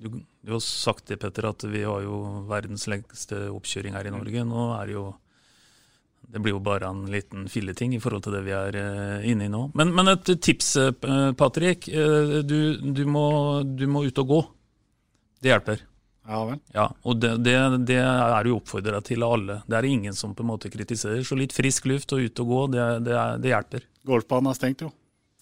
du, 0.02 0.22
du 0.44 0.52
har 0.52 0.60
sagt 0.64 1.08
det, 1.08 1.18
Petter, 1.22 1.46
at 1.50 1.64
vi 1.72 1.84
har 1.88 2.02
jo 2.04 2.18
verdens 2.50 2.84
lengste 2.92 3.46
oppkjøring 3.54 3.96
her 3.96 4.10
i 4.10 4.12
Norge. 4.12 4.44
Nå 4.48 4.66
er 4.80 4.90
det 4.90 4.98
jo 4.98 5.06
Det 6.34 6.40
blir 6.42 6.54
jo 6.56 6.60
bare 6.64 6.88
en 6.90 7.06
liten 7.12 7.48
filleting 7.52 7.94
i 7.96 8.00
forhold 8.02 8.24
til 8.26 8.34
det 8.34 8.42
vi 8.48 8.52
er 8.56 8.78
inne 9.28 9.46
i 9.46 9.52
nå. 9.52 9.68
Men, 9.78 9.92
men 9.94 10.08
et 10.14 10.32
tips, 10.42 10.70
ø, 10.80 10.88
Patrick. 11.38 11.86
Du, 12.48 12.78
du, 12.80 13.04
må, 13.06 13.26
du 13.64 13.84
må 13.92 14.04
ut 14.08 14.18
og 14.24 14.28
gå. 14.32 14.40
Det 15.44 15.52
hjelper. 15.52 15.84
Ja 16.26 16.40
vel. 16.48 16.60
Ja, 16.74 16.86
og 17.04 17.20
det, 17.20 17.34
det, 17.44 17.54
det 17.86 18.00
er 18.00 18.48
jo 18.48 18.56
oppfordra 18.62 19.02
til 19.04 19.24
alle. 19.28 19.60
Det 19.68 19.76
er 19.78 19.88
ingen 19.92 20.16
som 20.16 20.34
på 20.34 20.42
en 20.46 20.52
måte 20.54 20.72
kritiserer. 20.72 21.22
Så 21.28 21.36
litt 21.38 21.54
frisk 21.54 21.86
luft 21.92 22.16
og 22.16 22.24
ut 22.24 22.40
og 22.40 22.48
gå, 22.54 22.62
det, 22.78 22.86
det, 23.10 23.14
er- 23.20 23.48
hjelper. 23.52 23.84
Golfbanen 24.08 24.52
er 24.54 24.58
stengt, 24.58 24.86
jo. 24.88 24.92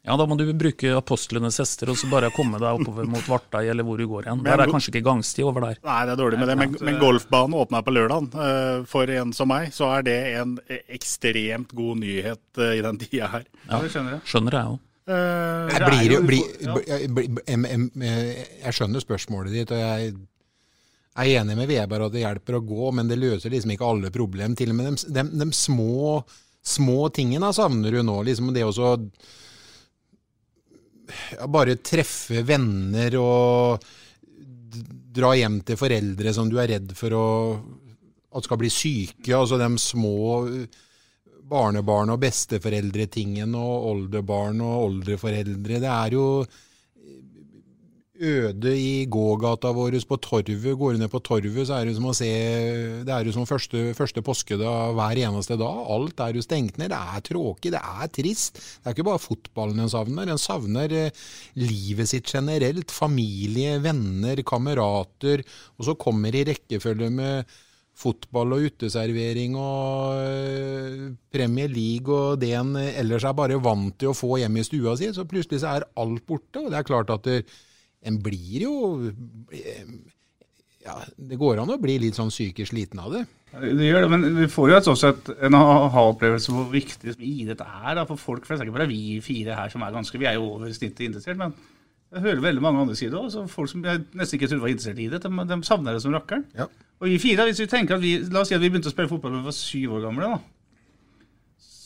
Ja, 0.02 0.16
da 0.18 0.26
må 0.26 0.34
du 0.34 0.48
bruke 0.58 0.96
apostlenes 0.98 1.60
hester 1.62 1.92
og 1.94 1.98
så 2.00 2.08
bare 2.10 2.32
komme 2.34 2.58
deg 2.58 2.80
oppover 2.80 3.06
mot 3.06 3.28
Vartei 3.30 3.68
eller 3.70 3.86
hvor 3.86 4.00
du 4.02 4.08
går 4.10 4.26
igjen. 4.26 4.40
Men 4.42 4.50
Der 4.50 4.64
er 4.64 4.72
kanskje 4.74 4.90
ikke 4.96 5.04
gangsti 5.06 5.44
over 5.46 5.62
der. 5.68 5.76
Nei, 5.86 5.98
det 6.10 6.16
er 6.16 6.22
dårlig 6.24 6.40
med 6.42 6.50
det, 6.50 6.56
men, 6.58 6.74
men 6.88 6.98
golfbanen 7.02 7.54
åpna 7.62 7.84
på 7.86 7.94
lørdagen. 7.94 8.32
Eh, 8.34 8.80
For 8.90 9.12
en 9.14 9.34
som 9.38 9.52
meg, 9.54 9.70
så 9.76 9.92
er 10.00 10.08
det 10.08 10.16
en 10.40 10.56
ekstremt 10.90 11.76
god 11.78 12.02
nyhet 12.02 12.42
eh, 12.58 12.80
i 12.80 12.82
den 12.82 12.98
tida 13.04 13.30
her. 13.36 13.46
Ja, 13.68 13.78
det 13.84 13.92
skjønner 13.94 14.16
jeg. 14.18 14.24
Skjønner 14.32 14.58
jeg 14.58 14.72
òg. 14.72 14.80
Eh, 15.12 15.70
Jeg, 15.76 15.86
blir, 15.86 16.16
blir, 16.32 16.50
jeg, 18.66 18.74
skjønner 18.74 19.04
spørsmålet 19.06 19.54
ditt, 19.54 19.74
og 19.76 19.84
jeg 19.84 20.16
er 21.22 21.30
enig 21.44 21.58
med 21.60 21.70
Weber 21.70 22.08
at 22.08 22.16
det 22.16 22.24
hjelper 22.24 22.58
å 22.58 22.64
gå, 22.66 22.90
men 22.98 23.10
det 23.12 23.20
løser 23.22 23.54
liksom 23.54 23.76
ikke 23.76 23.86
alle 23.94 24.10
problem. 24.14 24.58
Til 24.58 24.74
og 24.74 24.80
med 24.80 24.90
de, 24.96 25.14
de, 25.14 25.26
de 25.44 25.48
små, 25.54 26.24
små 26.66 27.06
tingene 27.14 27.54
savner 27.54 28.00
du 28.00 28.02
nå. 28.08 28.18
liksom 28.26 28.50
Det 28.56 28.66
å 28.66 28.74
så 28.74 28.96
ja, 31.38 31.48
bare 31.52 31.80
treffe 31.84 32.44
venner 32.48 33.18
og 33.20 33.86
dra 35.12 35.34
hjem 35.36 35.60
til 35.68 35.80
foreldre 35.80 36.34
som 36.34 36.50
du 36.50 36.58
er 36.62 36.72
redd 36.78 36.94
for 36.96 37.16
å, 37.18 37.28
at 38.32 38.48
skal 38.48 38.60
bli 38.62 38.72
syke. 38.72 39.34
altså 39.36 39.60
de 39.60 39.70
små 39.82 40.42
barnebarn 41.52 42.14
og 42.14 42.22
besteforeldretingen 42.22 43.56
og 43.60 43.88
oldebarn 43.92 44.62
og 44.64 44.86
oldeforeldre. 44.86 45.82
Det 45.84 45.92
er 45.92 46.16
jo 46.16 46.28
øde 48.22 48.72
i 48.78 49.06
gågata 49.10 49.72
vår 49.74 49.98
på 50.08 50.18
Torvet. 50.22 50.78
Går 50.78 50.94
du 50.94 51.02
ned 51.02 51.10
på 51.12 51.22
Torvet, 51.26 51.64
så 51.68 51.80
er 51.80 51.88
det 51.90 51.96
som 51.98 52.06
å 52.06 52.14
se 52.16 52.30
Det 53.06 53.14
er 53.14 53.26
jo 53.26 53.34
som 53.36 53.48
første, 53.50 53.94
første 53.98 54.22
påskedag 54.22 54.94
hver 54.98 55.22
eneste 55.26 55.58
dag. 55.60 55.82
Alt 55.96 56.22
er 56.22 56.38
jo 56.38 56.46
stengt 56.46 56.78
ned. 56.78 56.94
Det 56.94 57.00
er 57.00 57.26
tråkig, 57.26 57.74
det 57.74 57.82
er 57.82 58.12
trist. 58.14 58.62
Det 58.62 58.92
er 58.92 58.96
ikke 58.96 59.08
bare 59.10 59.24
fotballen 59.24 59.82
en 59.82 59.92
savner. 59.92 60.30
En 60.30 60.42
savner 60.42 60.94
eh, 60.94 61.26
livet 61.60 62.12
sitt 62.12 62.30
generelt. 62.30 62.94
Familie, 62.94 63.80
venner, 63.82 64.44
kamerater. 64.46 65.44
Og 65.80 65.90
så 65.90 65.98
kommer 65.98 66.36
i 66.36 66.46
rekkefølge 66.48 67.10
med 67.14 67.60
fotball 68.02 68.56
og 68.56 68.70
uteservering 68.70 69.58
og 69.60 70.22
eh, 70.24 71.10
Premier 71.34 71.70
League 71.70 72.10
og 72.10 72.40
det 72.42 72.54
en 72.58 72.72
ellers 72.80 73.26
er 73.28 73.36
bare 73.38 73.60
vant 73.62 73.94
til 74.00 74.10
å 74.10 74.18
få 74.18 74.40
hjem 74.42 74.62
i 74.62 74.66
stua 74.66 74.96
si. 74.98 75.12
Så 75.14 75.28
plutselig 75.30 75.62
så 75.64 75.76
er 75.76 75.90
alt 76.02 76.26
borte. 76.28 76.64
Og 76.64 76.72
det 76.72 76.80
er 76.80 76.88
klart 76.88 77.14
at 77.14 77.28
det, 77.28 77.44
en 78.02 78.18
blir 78.24 78.64
jo 78.66 78.74
ja, 80.82 80.96
Det 81.18 81.38
går 81.38 81.62
an 81.62 81.74
å 81.74 81.80
bli 81.82 82.00
litt 82.02 82.18
sånn 82.18 82.32
psykisk 82.34 82.72
sliten 82.74 83.02
av 83.02 83.14
det. 83.14 83.26
Det 83.52 83.86
gjør 83.90 84.06
det, 84.06 84.10
men 84.14 84.38
vi 84.38 84.48
får 84.50 84.72
jo 84.72 84.78
også 84.80 85.10
et, 85.12 85.30
en 85.48 85.58
aha-opplevelse 85.60 86.54
hvor 86.56 86.70
viktig 86.72 87.18
idrett 87.20 87.62
er 87.66 87.98
da, 88.00 88.06
for 88.08 88.20
folk 88.20 88.48
flest. 88.48 88.64
Ikke 88.64 88.78
bare 88.78 88.90
vi 88.90 89.20
fire 89.24 89.58
her 89.58 89.74
som 89.74 89.84
er 89.84 89.94
ganske 89.94 90.22
Vi 90.22 90.30
er 90.30 90.40
jo 90.40 90.54
over 90.54 90.72
snittet 90.72 91.04
interessert, 91.10 91.40
men 91.42 91.54
jeg 92.12 92.24
hører 92.26 92.42
veldig 92.44 92.64
mange 92.64 92.86
andre 92.86 92.96
sider 92.96 93.20
også. 93.20 93.44
Folk 93.52 93.70
som 93.72 93.84
jeg 93.86 94.06
nesten 94.18 94.40
ikke 94.40 94.50
trodde 94.50 94.64
var 94.64 94.72
interessert 94.72 95.00
i 95.00 95.06
idrett, 95.10 95.28
de, 95.28 95.46
de 95.52 95.60
savner 95.68 95.96
det 95.96 96.04
som 96.04 96.16
rakkeren. 96.16 96.48
Ja. 96.58 96.70
Og 97.02 97.12
vi 97.12 97.20
fire, 97.22 97.46
hvis 97.50 97.62
vi 97.64 97.70
tenker 97.72 97.98
at 97.98 98.04
vi, 98.04 98.16
La 98.32 98.44
oss 98.44 98.52
si 98.52 98.56
at 98.56 98.64
vi 98.64 98.72
begynte 98.72 98.92
å 98.92 98.96
spille 98.96 99.12
fotball 99.12 99.36
da 99.36 99.44
vi 99.44 99.50
var 99.52 99.58
syv 99.58 99.98
år 99.98 100.08
gamle. 100.08 100.32
da. 100.32 100.42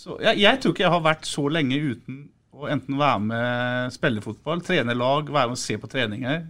Så 0.05 0.17
jeg, 0.21 0.41
jeg 0.43 0.61
tror 0.61 0.75
ikke 0.75 0.85
jeg 0.85 0.93
har 0.93 1.05
vært 1.05 1.29
så 1.29 1.47
lenge 1.49 1.81
uten 1.81 2.23
å 2.55 2.69
enten 2.71 2.97
være 2.99 3.21
med 3.27 3.95
spille 3.95 4.23
fotball, 4.23 4.63
trene 4.63 4.95
lag, 4.95 5.27
være 5.27 5.51
med 5.51 5.57
og 5.57 5.61
se 5.61 5.77
på 5.81 5.91
treninger, 5.91 6.41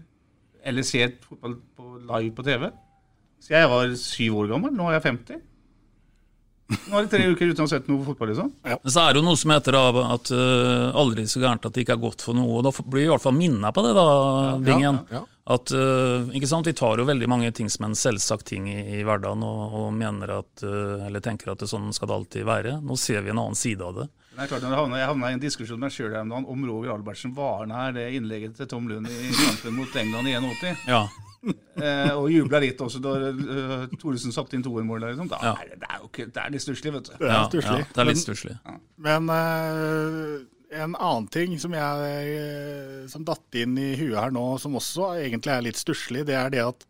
eller 0.65 0.85
se 0.85 1.07
fotball 1.25 1.57
på, 1.77 1.89
live 2.11 2.31
på 2.37 2.45
TV. 2.45 2.69
Så 3.41 3.53
jeg 3.53 3.69
var 3.69 3.91
syv 3.99 4.39
år 4.41 4.55
gammel, 4.55 4.73
nå 4.73 4.89
er 4.89 4.99
jeg 4.99 5.07
50. 5.09 5.43
Nå 6.65 6.97
er 6.97 7.05
det 7.05 7.11
tre 7.13 7.25
uker 7.29 7.51
uten 7.51 7.61
å 7.61 7.67
ha 7.67 7.71
sett 7.75 7.89
noe 7.91 8.01
fotball. 8.07 8.31
liksom. 8.31 8.49
Ja. 8.65 8.79
Så 8.81 9.01
er 9.03 9.13
det 9.13 9.21
jo 9.21 9.25
noe 9.27 9.37
som 9.37 9.53
heter 9.53 9.77
at 9.77 10.31
uh, 10.33 10.97
aldri 10.97 11.27
så 11.29 11.41
gærent 11.43 11.67
at 11.67 11.75
det 11.75 11.83
ikke 11.85 11.93
er 11.93 12.01
godt 12.01 12.25
for 12.25 12.37
noe. 12.37 12.57
og 12.57 12.65
Da 12.65 12.71
blir 12.81 13.03
vi 13.03 13.05
i 13.05 13.11
hvert 13.11 13.21
fall 13.21 13.37
minnet 13.37 13.75
på 13.75 13.83
det, 13.85 13.93
da, 13.97 14.05
Bingen. 14.65 14.99
Ja, 15.11 15.19
ja. 15.19 15.23
At, 15.55 15.69
uh, 15.77 16.25
ikke 16.33 16.49
sant? 16.49 16.65
Vi 16.65 16.73
tar 16.77 16.97
jo 16.97 17.05
veldig 17.05 17.29
mange 17.29 17.51
ting 17.53 17.69
som 17.69 17.85
en 17.85 17.97
selvsagt 17.97 18.47
ting 18.49 18.65
i, 18.71 18.79
i 18.97 19.03
hverdagen 19.05 19.45
og, 19.45 19.77
og 19.77 19.91
mener 19.93 20.39
at, 20.39 20.65
uh, 20.65 21.05
eller 21.05 21.21
tenker 21.21 21.53
at 21.53 21.61
det 21.61 21.69
sånn 21.69 21.91
skal 21.93 22.09
det 22.09 22.17
alltid 22.17 22.49
være. 22.49 22.77
Nå 22.81 22.97
ser 22.97 23.21
vi 23.21 23.33
en 23.33 23.43
annen 23.43 23.59
side 23.59 23.85
av 23.85 24.01
det. 24.01 24.09
Nei, 24.35 24.47
klart, 24.49 24.63
jeg 24.65 24.75
havna, 24.75 24.97
jeg 24.99 25.07
havna 25.07 25.29
i 25.31 25.35
en 25.37 25.43
diskusjon 25.43 25.79
med 25.79 25.87
meg 25.87 25.93
sjøl 25.95 26.15
om 26.35 26.65
Roger 26.67 26.91
Albertsen 26.95 27.31
var 27.35 27.67
nær 27.69 27.93
det 27.95 28.09
innlegget 28.17 28.57
til 28.57 28.67
Tom 28.71 28.89
Lund 28.91 29.07
i 29.07 29.29
kampen 29.31 29.77
mot 29.77 29.95
England 30.01 30.27
i 30.27 30.33
81. 30.35 30.81
Ja. 30.89 31.03
eh, 31.85 32.11
og 32.17 32.27
jubla 32.33 32.59
litt 32.63 32.81
også 32.81 32.99
da 33.03 33.13
uh, 33.29 33.85
Thoresen 34.01 34.33
satte 34.35 34.57
inn 34.57 34.65
toermålet. 34.65 35.13
Liksom. 35.13 35.29
Da, 35.31 35.39
Ja. 35.45 35.53
er 35.61 35.71
det, 35.71 35.79
det 35.85 35.91
er 35.91 36.01
jo 36.01 36.09
ikke, 36.09 36.27
det 36.35 36.43
er 36.43 36.51
litt 36.55 36.65
stusslig, 36.65 36.93
vet 36.97 37.07
du. 37.07 37.15
Det 37.21 37.29
er. 37.29 37.31
Ja, 37.31 37.45
det 37.51 38.03
er 38.03 38.09
litt 38.09 38.15
Men- 38.17 38.23
stusslig. 38.25 38.57
Men 39.07 39.31
uh, 39.31 40.43
en 40.75 40.95
annen 40.99 41.27
ting 41.31 41.55
som, 41.61 41.73
jeg, 41.77 42.35
eh, 42.35 43.03
som 43.11 43.23
datt 43.27 43.55
inn 43.61 43.77
i 43.79 43.93
huet 43.99 44.17
her 44.19 44.33
nå, 44.35 44.45
som 44.59 44.75
også 44.75 45.13
egentlig 45.21 45.53
er 45.53 45.63
litt 45.69 45.79
stusslig, 45.79 46.25
det 46.27 46.35
er 46.35 46.51
det 46.51 46.63
at 46.65 46.87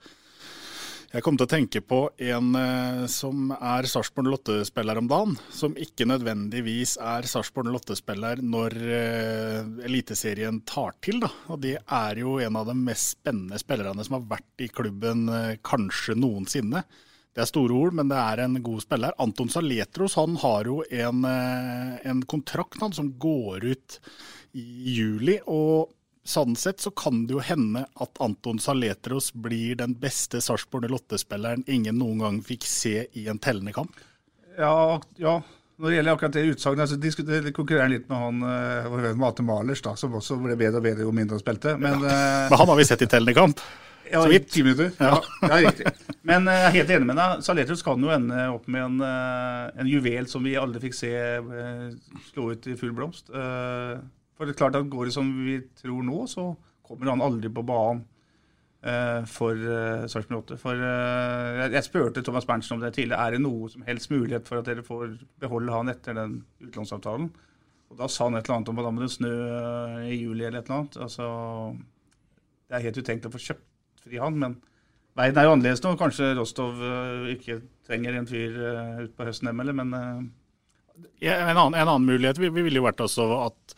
jeg 1.14 1.24
kom 1.24 1.38
til 1.38 1.46
å 1.46 1.52
tenke 1.52 1.82
på 1.86 2.00
en 2.28 2.56
eh, 2.60 3.04
som 3.12 3.52
er 3.56 3.88
Sarpsborg 3.90 4.30
Lotte-spiller 4.32 5.00
om 5.00 5.08
dagen, 5.10 5.36
som 5.54 5.76
ikke 5.80 6.08
nødvendigvis 6.10 6.96
er 7.04 7.28
Sarpsborg 7.30 7.70
Lotte-spiller 7.74 8.42
når 8.44 8.76
eh, 8.84 9.60
Eliteserien 9.88 10.62
tar 10.68 10.98
til. 11.06 11.22
Da. 11.24 11.32
Og 11.54 11.62
det 11.64 11.78
er 11.80 12.22
jo 12.22 12.38
en 12.44 12.60
av 12.60 12.70
de 12.72 12.78
mest 12.80 13.16
spennende 13.16 13.60
spillerne 13.62 14.06
som 14.06 14.18
har 14.18 14.30
vært 14.36 14.66
i 14.66 14.70
klubben 14.74 15.28
eh, 15.32 15.52
kanskje 15.66 16.18
noensinne. 16.20 16.86
Det 17.36 17.44
er 17.44 17.52
store 17.52 17.76
ord, 17.76 17.96
men 18.00 18.10
det 18.12 18.20
er 18.20 18.46
en 18.46 18.60
god 18.64 18.84
spiller. 18.86 19.16
Anton 19.20 19.52
Saletros 19.52 20.16
han 20.20 20.38
har 20.40 20.70
jo 20.70 20.80
en, 20.88 21.26
en 21.28 22.22
kontrakt 22.32 22.80
han, 22.80 22.96
som 22.96 23.10
går 23.20 23.66
ut 23.74 23.98
i 24.56 24.96
juli. 24.96 25.42
og 25.44 25.95
Sånn 26.26 26.56
sett 26.58 26.82
så 26.82 26.90
kan 26.90 27.28
det 27.30 27.36
jo 27.36 27.42
hende 27.46 27.84
at 28.02 28.18
Anton 28.24 28.58
Saletros 28.60 29.30
blir 29.34 29.76
den 29.78 29.94
beste 30.02 30.42
Sarpsborg 30.42 30.90
Lotte-spilleren 30.90 31.62
ingen 31.70 32.00
noen 32.02 32.24
gang 32.24 32.40
fikk 32.42 32.66
se 32.66 33.04
i 33.14 33.28
en 33.30 33.38
tellende 33.38 33.76
kamp. 33.76 33.94
Ja, 34.58 34.98
ja. 35.22 35.36
Når 35.78 35.92
det 35.92 35.96
gjelder 35.98 36.16
akkurat 36.16 36.34
det 36.34 36.46
utsagnet, 36.54 36.90
så 36.90 36.96
altså, 36.98 37.52
konkurrerer 37.54 37.92
litt 37.92 38.08
med 38.10 38.18
han 38.18 38.44
uh, 38.48 38.90
vår 38.90 39.10
venn 39.10 39.18
Mate 39.20 39.44
Malers, 39.44 39.84
da, 39.84 39.94
som 40.00 40.16
også 40.16 40.38
ble 40.40 40.56
bedre 40.58 40.80
og 40.80 40.86
bedre 40.88 41.04
jo 41.04 41.12
mindre 41.14 41.36
han 41.36 41.44
spilte. 41.44 41.76
Men, 41.78 42.00
eh, 42.00 42.46
Men 42.50 42.62
han 42.62 42.72
har 42.72 42.80
vi 42.80 42.88
sett 42.88 43.04
i 43.04 43.12
tellende 43.12 43.36
kamp. 43.38 43.62
Ja, 44.06 44.20
Så 44.22 44.30
vidt. 44.30 44.52
ti 44.54 44.62
minutter. 44.62 44.92
Ja, 45.02 45.16
Ja. 45.42 45.48
ja 45.50 45.56
riktig. 45.66 45.90
Men 46.22 46.46
jeg 46.46 46.60
jeg 46.62 46.66
er 46.68 46.76
helt 46.76 46.92
enig 46.94 47.08
med 47.10 47.18
deg. 47.18 47.40
Saletros 47.42 47.82
kan 47.82 48.04
jo 48.06 48.12
ende 48.14 48.44
opp 48.54 48.68
med 48.70 48.84
en, 48.84 49.00
uh, 49.02 49.82
en 49.82 49.90
juvel 49.90 50.28
som 50.30 50.46
vi 50.46 50.54
aldri 50.62 50.84
fikk 50.84 50.94
se 50.94 51.10
eh, 51.10 51.88
slå 52.30 52.52
ut 52.54 52.68
i 52.70 52.76
full 52.78 52.94
blomst. 52.94 53.34
For 54.36 54.46
det 54.46 54.56
er 54.56 54.60
klart 54.60 54.76
at 54.80 54.90
går 54.92 55.08
det 55.10 55.16
som 55.16 55.30
vi 55.46 55.60
tror 55.80 56.04
nå, 56.04 56.26
så 56.28 56.50
kommer 56.86 57.14
han 57.14 57.24
aldri 57.24 57.50
på 57.56 57.64
banen 57.66 58.02
eh, 58.84 59.24
for 59.32 59.56
eh, 59.56 60.04
Sarpsborg 60.12 60.42
8. 60.44 60.58
For 60.62 60.76
eh, 60.76 61.62
jeg, 61.62 61.72
jeg 61.78 61.88
spurte 61.88 62.24
Thomas 62.28 62.46
Berntsen 62.50 62.76
om 62.78 62.84
det 62.84 62.92
tidligere. 62.98 63.22
Er 63.30 63.38
det 63.38 63.44
noe 63.46 63.70
som 63.72 63.86
helst 63.88 64.12
mulighet 64.12 64.48
for 64.50 64.60
at 64.60 64.68
dere 64.70 64.84
får 64.86 65.16
beholde 65.42 65.72
han 65.74 65.90
etter 65.94 66.18
den 66.20 66.42
utlånsavtalen? 66.68 67.32
Og 67.94 68.00
da 68.02 68.10
sa 68.12 68.28
han 68.28 68.36
et 68.36 68.44
eller 68.50 68.58
annet 68.60 68.70
om 68.74 68.80
at 68.82 68.88
da 68.90 68.94
må 68.98 69.04
det 69.06 69.12
snø 69.16 69.32
eh, 69.32 70.06
i 70.12 70.20
juli 70.20 70.44
eller 70.50 70.60
et 70.60 70.68
eller 70.70 70.82
annet. 70.82 71.00
Altså, 71.08 71.32
det 72.68 72.76
er 72.80 72.88
helt 72.90 73.00
utenkt 73.06 73.28
å 73.30 73.34
få 73.38 73.44
kjøpt 73.48 74.04
fri 74.06 74.20
han, 74.22 74.36
men 74.42 74.60
verden 75.18 75.40
er 75.40 75.48
jo 75.48 75.54
annerledes 75.56 75.84
nå. 75.86 75.96
Kanskje 76.02 76.34
Rostov 76.38 76.82
ikke 77.32 77.62
trenger 77.88 78.18
en 78.20 78.28
fyr 78.30 78.56
uh, 78.60 79.04
ut 79.06 79.14
på 79.16 79.26
høsten 79.30 79.48
eller, 79.54 79.74
men 79.78 79.94
en, 79.96 80.28
annen, 81.24 81.74
en 81.78 81.88
annen 81.88 82.06
mulighet 82.10 82.38
vi- 82.42 82.52
vi 82.54 82.64
ville 82.66 82.82
jo 82.82 82.86
vært 82.86 83.02
også 83.06 83.26
at, 83.46 83.76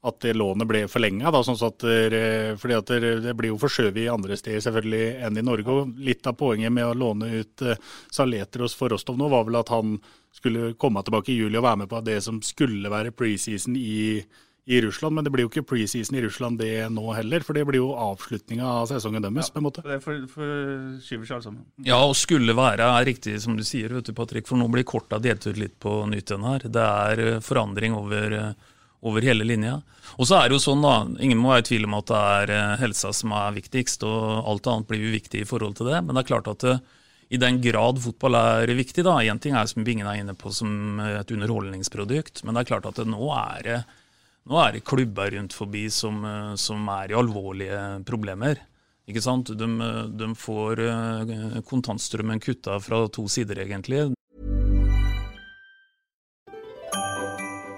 at 0.00 0.20
det 0.24 0.32
lånet 0.38 0.68
ble 0.68 0.84
forlenga. 0.88 1.32
Sånn 1.44 1.58
fordi 1.60 2.76
at 2.76 2.92
det, 2.92 3.12
det 3.26 3.34
blir 3.36 3.52
jo 3.52 3.60
forskjøvet 3.60 4.04
i 4.04 4.08
andre 4.12 4.38
steder 4.38 4.62
selvfølgelig 4.64 5.04
enn 5.26 5.40
i 5.40 5.44
Norge. 5.44 5.68
og 5.68 5.98
Litt 6.00 6.26
av 6.30 6.38
poenget 6.40 6.72
med 6.72 6.88
å 6.88 6.96
låne 6.96 7.28
ut 7.42 7.66
uh, 7.66 7.76
Saletros 8.12 8.76
for 8.78 8.92
Rostov 8.94 9.18
nå, 9.20 9.28
var 9.32 9.44
vel 9.48 9.60
at 9.60 9.72
han 9.72 9.98
skulle 10.32 10.74
komme 10.80 11.02
tilbake 11.04 11.32
i 11.32 11.40
juli 11.40 11.58
og 11.58 11.66
være 11.66 11.82
med 11.82 11.90
på 11.90 12.00
det 12.06 12.20
som 12.24 12.38
skulle 12.44 12.92
være 12.92 13.12
preseason 13.12 13.76
i, 13.76 14.22
i 14.70 14.80
Russland. 14.80 15.18
Men 15.18 15.26
det 15.26 15.34
blir 15.34 15.44
jo 15.44 15.52
ikke 15.52 15.66
preseason 15.74 16.16
i 16.16 16.24
Russland 16.24 16.62
det 16.62 16.88
nå 16.94 17.04
heller, 17.18 17.44
for 17.44 17.58
det 17.58 17.66
blir 17.68 17.82
jo 17.82 17.92
avslutninga 17.98 18.72
av 18.80 18.88
sesongen 18.88 19.26
deres. 19.26 19.52
på 19.52 19.60
en 19.60 19.68
måte. 19.68 19.84
det 19.84 20.00
for, 20.04 20.24
forskyver 20.32 21.28
seg 21.28 21.36
alt 21.36 21.48
sammen. 21.50 21.64
Ja, 21.84 22.00
og 22.00 22.16
skulle 22.18 22.56
være 22.56 22.88
er 22.88 23.08
riktig 23.10 23.36
som 23.44 23.58
du 23.58 23.66
sier, 23.66 23.92
vet 23.98 24.08
du, 24.08 24.16
Patrick, 24.16 24.48
for 24.48 24.60
nå 24.60 24.70
blir 24.72 24.88
korta 24.88 25.20
delt 25.20 25.44
ut 25.46 25.60
litt 25.60 25.76
på 25.82 26.00
nytt 26.08 26.32
igjen 26.32 26.46
her. 26.48 26.68
Det 26.72 26.90
er 27.06 27.26
eh, 27.26 27.40
forandring 27.44 28.00
over, 28.00 28.38
eh, 28.40 28.69
over 29.06 29.24
hele 29.24 29.46
linja. 29.46 29.78
Og 30.18 30.28
så 30.28 30.36
er 30.36 30.48
det 30.48 30.58
jo 30.58 30.64
sånn 30.64 30.82
da, 30.84 30.94
Ingen 31.22 31.40
må 31.40 31.52
være 31.54 31.64
i 31.64 31.68
tvil 31.70 31.86
om 31.88 31.98
at 32.00 32.08
det 32.10 32.22
er 32.36 32.54
eh, 32.56 32.78
helsa 32.82 33.12
som 33.16 33.34
er 33.36 33.54
viktigst, 33.56 34.04
og 34.08 34.48
alt 34.50 34.68
annet 34.70 34.90
blir 34.90 35.06
uviktig 35.10 35.44
i 35.44 35.48
forhold 35.48 35.78
til 35.78 35.90
det. 35.92 36.02
Men 36.04 36.16
det 36.16 36.24
er 36.24 36.32
klart 36.32 36.50
at 36.52 36.66
det, 36.66 36.76
i 37.30 37.38
den 37.40 37.60
grad 37.62 38.00
fotball 38.02 38.36
er 38.36 38.74
viktig, 38.74 39.04
da, 39.06 39.20
én 39.22 39.40
ting 39.40 39.54
er 39.56 39.68
som 39.70 39.86
Bingen 39.86 40.08
er 40.10 40.20
inne 40.20 40.34
på 40.36 40.52
som 40.52 41.00
et 41.04 41.30
underholdningsprodukt, 41.30 42.42
men 42.44 42.56
det 42.56 42.64
er 42.64 42.70
klart 42.72 42.88
at 42.90 42.98
det 42.98 43.06
nå 43.08 43.30
er 43.36 43.66
det 43.68 43.80
nå 44.50 44.56
er 44.58 44.74
det 44.74 44.86
klubber 44.88 45.30
rundt 45.34 45.54
forbi 45.54 45.84
som, 45.92 46.24
eh, 46.24 46.54
som 46.56 46.88
er 46.90 47.12
i 47.12 47.18
alvorlige 47.18 47.80
problemer. 48.08 48.58
Ikke 49.10 49.22
sant? 49.24 49.52
De, 49.58 49.68
de 50.16 50.30
får 50.38 50.82
eh, 50.86 51.60
kontantstrømmen 51.66 52.40
kutta 52.42 52.78
fra 52.82 53.04
to 53.12 53.26
sider, 53.30 53.62
egentlig. 53.64 54.10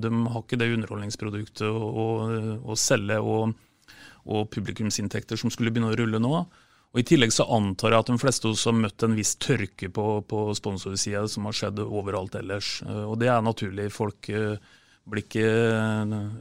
De 0.00 0.10
har 0.32 0.42
ikke 0.44 0.58
det 0.60 0.70
underholdningsproduktet 0.76 1.66
å, 1.68 1.76
å, 2.04 2.06
å 2.64 2.78
selge 2.78 3.20
og, 3.20 3.54
og 4.26 4.50
publikumsinntekter 4.54 5.40
som 5.40 5.52
skulle 5.52 5.72
begynne 5.74 5.92
å 5.92 6.00
rulle 6.00 6.22
nå. 6.22 6.42
Og 6.90 6.98
I 6.98 7.06
tillegg 7.06 7.30
så 7.30 7.46
antar 7.54 7.94
jeg 7.94 8.02
at 8.02 8.10
de 8.10 8.18
fleste 8.18 8.50
oss 8.50 8.64
har 8.66 8.74
møtt 8.74 9.04
en 9.06 9.14
viss 9.14 9.36
tørke 9.38 9.92
på, 9.94 10.06
på 10.26 10.42
sponsorsida 10.58 11.22
som 11.30 11.46
har 11.46 11.54
skjedd 11.54 11.78
overalt 11.84 12.34
ellers. 12.40 12.80
Eh, 12.82 13.04
Og 13.06 13.20
det 13.22 13.30
er 13.30 13.44
naturlig. 13.46 13.92
Folk, 13.94 14.26
eh, 14.34 14.56
blir 15.10 15.24
ikke 15.24 15.44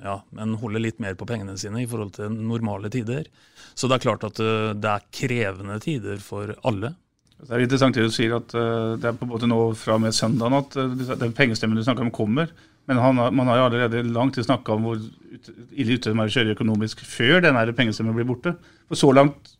Ja, 0.04 0.16
men 0.36 0.58
holder 0.62 0.84
litt 0.84 1.00
mer 1.00 1.16
på 1.20 1.28
pengene 1.30 1.58
sine 1.58 1.84
i 1.84 1.88
forhold 1.90 2.16
til 2.18 2.34
normale 2.34 2.90
tider. 2.90 3.30
Så 3.76 3.88
det 3.88 4.00
er 4.00 4.06
klart 4.08 4.26
at 4.28 4.42
eh, 4.42 4.74
det 4.74 4.90
er 4.90 5.06
krevende 5.14 5.78
tider 5.84 6.18
for 6.24 6.56
alle. 6.68 6.96
Det 7.40 7.54
er 7.56 7.64
interessant 7.64 7.96
det 7.96 8.04
du 8.10 8.12
sier, 8.12 8.36
at 8.36 8.54
eh, 8.58 8.98
det 9.00 9.12
er 9.12 9.16
på 9.16 9.28
en 9.28 9.32
måte 9.32 9.48
nå 9.48 9.60
fra 9.80 9.96
og 9.96 10.04
med 10.04 10.16
søndagen 10.16 10.58
at 10.58 10.76
eh, 10.76 11.14
den 11.22 11.36
pengestemmen 11.38 11.80
du 11.80 11.86
snakker 11.86 12.04
om, 12.04 12.12
kommer. 12.12 12.52
Men 12.90 12.98
har, 13.04 13.14
man 13.14 13.50
har 13.52 13.60
jo 13.60 13.68
allerede 13.68 14.02
lang 14.10 14.32
tid 14.34 14.48
snakka 14.48 14.74
om 14.74 14.88
hvor 14.88 14.98
ille 14.98 15.96
ute 15.96 16.10
de 16.10 16.16
er 16.16 16.26
å 16.26 16.34
kjøre 16.34 16.56
økonomisk 16.56 17.04
før 17.06 17.44
den 17.46 17.60
pengestemmen 17.78 18.16
blir 18.18 18.26
borte. 18.28 18.56
For 18.90 18.98
så 18.98 19.12
langt, 19.14 19.54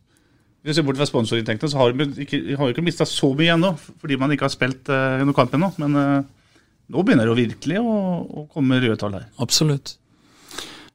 hvis 0.60 0.72
vi 0.72 0.76
ser 0.80 0.86
bort 0.88 0.98
fra 0.98 1.06
sponsorinntektene, 1.08 1.70
så 1.70 1.78
har 1.78 1.94
de 1.94 2.08
ikke, 2.24 2.42
har 2.58 2.74
ikke 2.74 2.84
mista 2.84 3.06
så 3.08 3.30
mye 3.38 3.54
ennå, 3.54 3.70
fordi 4.02 4.18
man 4.18 4.34
ikke 4.34 4.48
har 4.48 4.52
spilt 4.52 4.90
uh, 4.90 5.22
noen 5.22 5.36
kamp 5.36 5.54
ennå. 5.56 5.70
Men 5.80 5.94
uh, 5.94 6.58
nå 6.90 7.06
begynner 7.06 7.30
det 7.30 7.38
virkelig 7.38 7.78
å, 7.78 7.94
å 8.42 8.44
komme 8.50 8.82
røde 8.82 8.98
tall 9.00 9.14
her. 9.20 9.30
Absolutt. 9.40 9.94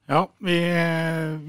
Ja, 0.06 0.20
vi, 0.38 0.56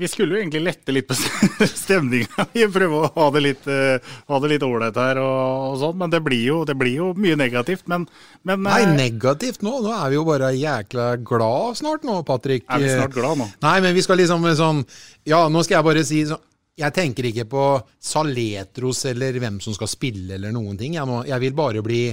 vi 0.01 0.09
skulle 0.09 0.33
jo 0.33 0.41
egentlig 0.41 0.63
lette 0.65 0.93
litt 0.95 1.05
på 1.11 1.15
stemninga. 1.69 2.47
Prøve 2.73 3.03
å 3.03 3.11
ha 3.13 3.27
det 3.35 3.43
litt 3.45 3.67
eh, 3.69 4.15
ha 4.33 4.39
det 4.41 4.49
litt 4.55 4.65
ålreit 4.65 4.97
her 4.97 5.21
og, 5.21 5.41
og 5.67 5.75
sånn, 5.83 5.99
men 6.01 6.15
det 6.15 6.23
blir, 6.25 6.41
jo, 6.41 6.63
det 6.65 6.77
blir 6.81 6.95
jo 7.03 7.11
mye 7.21 7.37
negativt. 7.37 7.85
Men, 7.93 8.07
men 8.49 8.65
Nei, 8.65 8.79
eh, 8.87 8.95
negativt 8.97 9.61
nå. 9.67 9.75
Nå 9.85 9.93
er 9.93 10.09
vi 10.09 10.17
jo 10.17 10.25
bare 10.25 10.55
jækla 10.57 11.11
glad 11.21 11.83
snart 11.83 12.07
nå, 12.09 12.17
Patrick. 12.25 12.65
Er 12.73 12.81
vi 12.81 12.95
snart 12.95 13.13
glad 13.17 13.43
nå? 13.43 13.51
Nei, 13.67 13.77
men 13.85 13.97
vi 13.97 14.05
skal 14.07 14.23
liksom 14.23 14.49
sånn 14.57 14.81
Ja, 15.29 15.43
nå 15.53 15.61
skal 15.67 15.83
jeg 15.83 15.89
bare 15.91 16.07
si 16.09 16.23
sånn 16.31 16.41
Jeg 16.81 16.97
tenker 16.97 17.29
ikke 17.29 17.45
på 17.53 17.67
Saletros 18.01 19.05
eller 19.13 19.37
hvem 19.43 19.61
som 19.65 19.77
skal 19.77 19.93
spille 19.93 20.41
eller 20.41 20.57
noen 20.57 20.81
ting. 20.81 20.97
Jeg, 20.97 21.05
må, 21.09 21.21
jeg 21.29 21.45
vil 21.45 21.61
bare 21.61 21.85
bli 21.85 22.07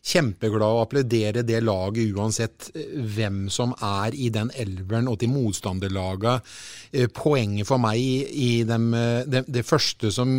kjempeglad 0.00 0.64
og 0.64 0.84
applaudere 0.86 1.42
det 1.44 1.60
laget 1.64 2.14
uansett 2.16 2.70
eh, 2.74 2.94
hvem 3.14 3.44
som 3.52 3.74
er 3.76 4.16
i 4.16 4.30
den 4.32 4.52
elveren 4.56 5.10
og 5.12 5.18
til 5.20 5.32
motstanderlaga. 5.32 6.38
Eh, 6.92 7.10
Poenget 7.12 7.68
for 7.68 7.82
meg 7.82 8.00
i, 8.00 8.62
dem, 8.68 8.88
eh, 8.96 9.26
det, 9.28 9.44
det 9.48 9.66
første 9.66 10.12
som 10.14 10.30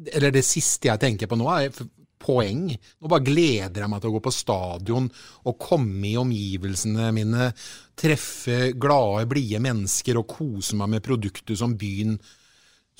Eller 0.00 0.32
det 0.32 0.44
siste 0.44 0.88
jeg 0.88 1.00
tenker 1.00 1.28
på 1.28 1.36
nå, 1.36 1.48
er 1.52 1.74
poeng. 2.20 2.70
Nå 2.72 3.08
bare 3.08 3.24
gleder 3.24 3.82
jeg 3.82 3.90
meg 3.92 4.00
til 4.00 4.10
å 4.10 4.14
gå 4.14 4.20
på 4.24 4.32
stadion 4.32 5.08
og 5.44 5.58
komme 5.60 6.06
i 6.08 6.16
omgivelsene 6.20 7.10
mine, 7.16 7.50
treffe 7.96 8.72
glade, 8.80 9.26
blide 9.28 9.60
mennesker 9.60 10.20
og 10.20 10.28
kose 10.28 10.76
meg 10.76 10.94
med 10.94 11.04
produkter 11.04 11.56
som 11.56 11.76
byen 11.80 12.16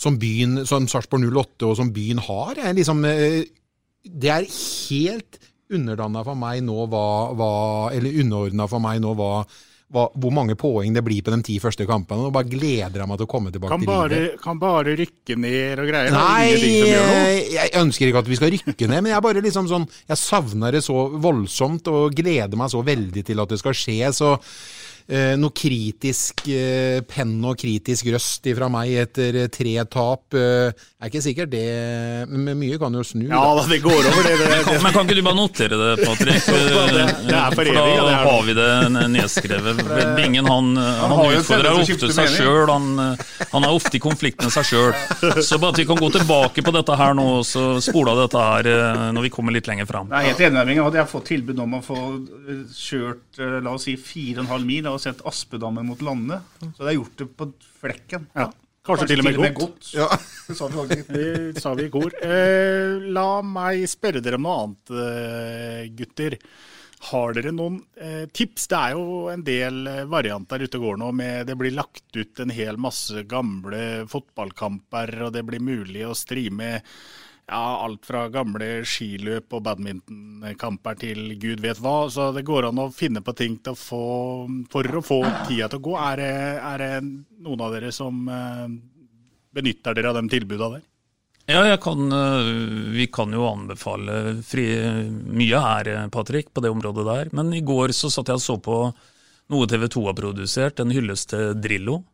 som 0.00 0.16
byen, 0.16 0.62
som 0.64 0.86
Sarpsborg 0.88 1.26
08 1.28 1.68
og 1.68 1.74
som 1.76 1.90
byen 1.92 2.20
har. 2.24 2.56
Er 2.56 2.76
liksom, 2.76 3.02
det 3.04 4.30
er 4.32 4.46
helt 4.48 5.40
underdanna 5.76 6.22
for 6.26 6.38
meg 6.38 6.62
nå 6.66 6.86
hva, 6.90 7.06
hva 7.38 7.50
Eller 7.94 8.22
underordna 8.22 8.66
for 8.70 8.82
meg 8.82 9.00
nå 9.02 9.14
hva, 9.18 9.30
hva, 9.90 10.04
hvor 10.22 10.34
mange 10.34 10.54
poeng 10.58 10.94
det 10.94 11.02
blir 11.06 11.22
på 11.26 11.32
de 11.34 11.40
ti 11.46 11.56
første 11.62 11.86
kampene. 11.88 12.26
Nå 12.26 12.34
bare 12.34 12.50
gleder 12.50 13.02
jeg 13.02 13.10
meg 13.10 13.20
til 13.20 13.28
å 13.28 13.30
komme 13.30 13.50
tilbake 13.54 13.74
kan 13.74 13.82
til 13.82 13.90
bare, 13.90 14.10
livet. 14.14 14.42
kan 14.44 14.60
bare 14.62 14.96
rykke 15.00 15.38
ned 15.46 15.82
og 15.82 15.90
greier. 15.90 16.10
Er 16.10 16.18
Nei, 16.18 17.38
jeg 17.56 17.72
ønsker 17.80 18.10
ikke 18.10 18.22
at 18.22 18.30
vi 18.30 18.38
skal 18.38 18.54
rykke 18.54 18.90
ned, 18.90 19.02
men 19.02 19.14
jeg 19.14 19.24
bare 19.26 19.42
liksom 19.46 19.70
sånn 19.70 19.88
Jeg 20.08 20.20
savner 20.20 20.76
det 20.78 20.84
så 20.86 21.08
voldsomt 21.18 21.90
og 21.90 22.14
gleder 22.14 22.60
meg 22.60 22.70
så 22.70 22.84
veldig 22.86 23.26
til 23.26 23.42
at 23.42 23.50
det 23.50 23.58
skal 23.62 23.76
skje. 23.76 23.98
Så 24.14 24.36
noe 25.40 25.54
kritisk 25.56 26.44
eh, 26.52 27.00
penn 27.08 27.36
og 27.42 27.58
kritisk 27.58 28.10
røst 28.14 28.46
fra 28.56 28.68
meg 28.72 28.92
etter 29.02 29.40
eh, 29.42 29.48
tre 29.52 29.72
tap 29.90 30.36
eh, 30.38 30.70
er 30.70 31.08
ikke 31.08 31.22
sikkert 31.24 31.50
det 31.50 31.64
Men 32.30 32.58
mye 32.60 32.78
kan 32.78 32.94
jo 32.94 33.02
snu. 33.06 33.24
Ja 33.26 33.40
da, 33.56 33.64
det 33.66 33.80
går 33.82 33.96
over, 33.96 34.22
det. 34.26 34.36
det, 34.38 34.48
det. 34.68 34.76
Men 34.84 34.94
kan 34.94 35.08
ikke 35.08 35.18
du 35.18 35.24
bare 35.26 35.38
notere 35.38 35.80
det, 35.80 35.90
Patrick? 36.04 36.46
er 37.40 37.56
for 37.56 37.70
evig, 37.70 37.96
da 37.96 38.04
det 38.04 38.14
er 38.14 38.28
har 38.28 38.46
vi 38.46 38.56
det 38.58 39.08
nedskrevet. 39.16 39.82
Bingen 40.18 40.50
han, 40.50 40.72
han, 40.76 41.14
han 41.16 41.38
utfordrer 41.40 41.80
ofte 41.80 42.12
seg 42.14 42.34
sjøl. 42.36 42.70
Han, 42.70 43.16
han 43.50 43.66
er 43.66 43.74
ofte 43.74 43.96
i 43.96 44.02
konflikt 44.02 44.44
med 44.44 44.52
seg 44.54 44.68
sjøl. 44.68 45.42
Så 45.42 45.58
bare 45.58 45.74
at 45.74 45.80
vi 45.80 45.86
kan 45.88 45.98
gå 46.00 46.10
tilbake 46.14 46.64
på 46.64 46.74
dette 46.74 46.96
her 47.00 47.16
nå, 47.16 47.26
så 47.46 47.64
spole 47.84 48.14
av 48.14 48.22
dette 48.24 48.44
her 48.44 48.68
eh, 48.70 49.04
når 49.14 49.26
vi 49.26 49.32
kommer 49.32 49.54
litt 49.54 49.68
lenger 49.70 49.88
fram. 49.88 50.10
Jeg 50.12 50.20
er 50.20 50.32
helt 50.32 50.44
enig 50.46 50.58
med 50.58 50.70
deg. 50.72 50.82
Hadde 50.84 51.00
jeg 51.00 51.10
fått 51.10 51.28
tilbud 51.30 51.62
om 51.64 51.78
å 51.78 51.82
få 51.84 51.98
eh, 52.20 52.62
kjørt 52.76 53.40
eh, 53.40 53.58
la 53.64 53.74
oss 53.76 53.86
si 53.88 53.96
4,5 53.96 54.66
mil 54.68 54.90
og 55.00 55.06
sett 55.08 55.22
Aspedammen 55.28 55.88
mot 55.88 56.02
Lande. 56.04 56.42
så 56.60 56.84
det 56.84 56.90
er 56.92 56.98
gjort 56.98 57.16
det 57.20 57.30
på 57.36 57.52
flekken. 57.80 58.26
Ja. 58.36 58.50
Kanskje 58.84 59.10
til 59.10 59.22
og 59.22 59.28
med 59.28 59.54
godt. 59.56 59.92
Ja. 59.96 60.08
Det 60.50 60.56
sa 60.58 60.66
vi 60.66 60.80
faktisk. 60.80 61.10
Det 61.14 61.62
sa 61.62 61.72
vi 61.78 61.84
i 61.86 61.90
kor. 61.92 62.14
Eh, 62.26 62.96
la 63.14 63.28
meg 63.46 63.84
spørre 63.88 64.22
dere 64.24 64.38
om 64.40 64.46
noe 64.48 64.56
annet, 64.64 64.92
eh, 65.04 65.82
gutter. 65.94 66.36
Har 67.10 67.36
dere 67.36 67.52
noen 67.54 67.78
eh, 67.96 68.24
tips? 68.34 68.66
Det 68.72 68.80
er 68.80 68.96
jo 68.96 69.28
en 69.30 69.44
del 69.46 69.86
eh, 69.86 70.02
varianter 70.10 70.64
ute 70.64 70.80
og 70.80 70.88
går 70.88 70.98
nå. 71.04 71.12
Med, 71.20 71.46
det 71.48 71.56
blir 71.60 71.76
lagt 71.76 72.16
ut 72.16 72.42
en 72.42 72.52
hel 72.52 72.80
masse 72.82 73.22
gamle 73.30 74.08
fotballkamper, 74.10 75.14
og 75.28 75.32
det 75.36 75.44
blir 75.48 75.62
mulig 75.64 76.02
å 76.08 76.16
streame 76.18 76.80
ja, 77.50 77.82
alt 77.84 78.06
fra 78.06 78.28
gamle 78.30 78.84
skiløp 78.86 79.56
og 79.56 79.64
badmintonkamper 79.66 80.98
til 81.00 81.34
gud 81.40 81.62
vet 81.64 81.80
hva. 81.82 82.04
Så 82.12 82.30
det 82.36 82.44
går 82.46 82.68
an 82.68 82.78
å 82.84 82.90
finne 82.94 83.24
på 83.26 83.34
ting 83.38 83.58
å 83.66 83.74
få, 83.74 84.04
for 84.70 85.00
å 85.00 85.02
få 85.02 85.20
tida 85.48 85.66
til 85.68 85.80
å 85.80 85.86
gå. 85.88 85.96
Er 85.98 86.22
det, 86.22 86.34
er 86.70 86.84
det 86.84 86.92
noen 87.42 87.66
av 87.66 87.74
dere 87.74 87.90
som 87.94 88.22
eh, 88.30 88.68
benytter 89.56 89.98
dere 89.98 90.12
av 90.12 90.20
de 90.20 90.30
tilbudene 90.36 90.78
der? 90.78 90.86
Ja, 91.50 91.76
kan, 91.82 92.12
eh, 92.14 92.52
vi 92.94 93.08
kan 93.10 93.34
jo 93.34 93.48
anbefale 93.48 94.36
fri, 94.46 94.68
mye 95.10 95.64
her, 95.64 95.88
eh, 95.88 96.08
Patrick, 96.14 96.54
på 96.54 96.62
det 96.62 96.70
området 96.70 97.06
der. 97.08 97.34
Men 97.34 97.50
i 97.52 97.64
går 97.66 97.90
så 97.96 98.12
satt 98.12 98.30
jeg 98.30 98.38
og 98.38 98.46
så 98.46 98.58
på 98.62 98.78
noe 99.50 99.66
TV 99.66 99.88
2 99.90 100.06
har 100.06 100.14
produsert, 100.14 100.78
en 100.78 100.94
hyllest 100.94 101.32
til 101.34 101.58
Drillo. 101.58 102.04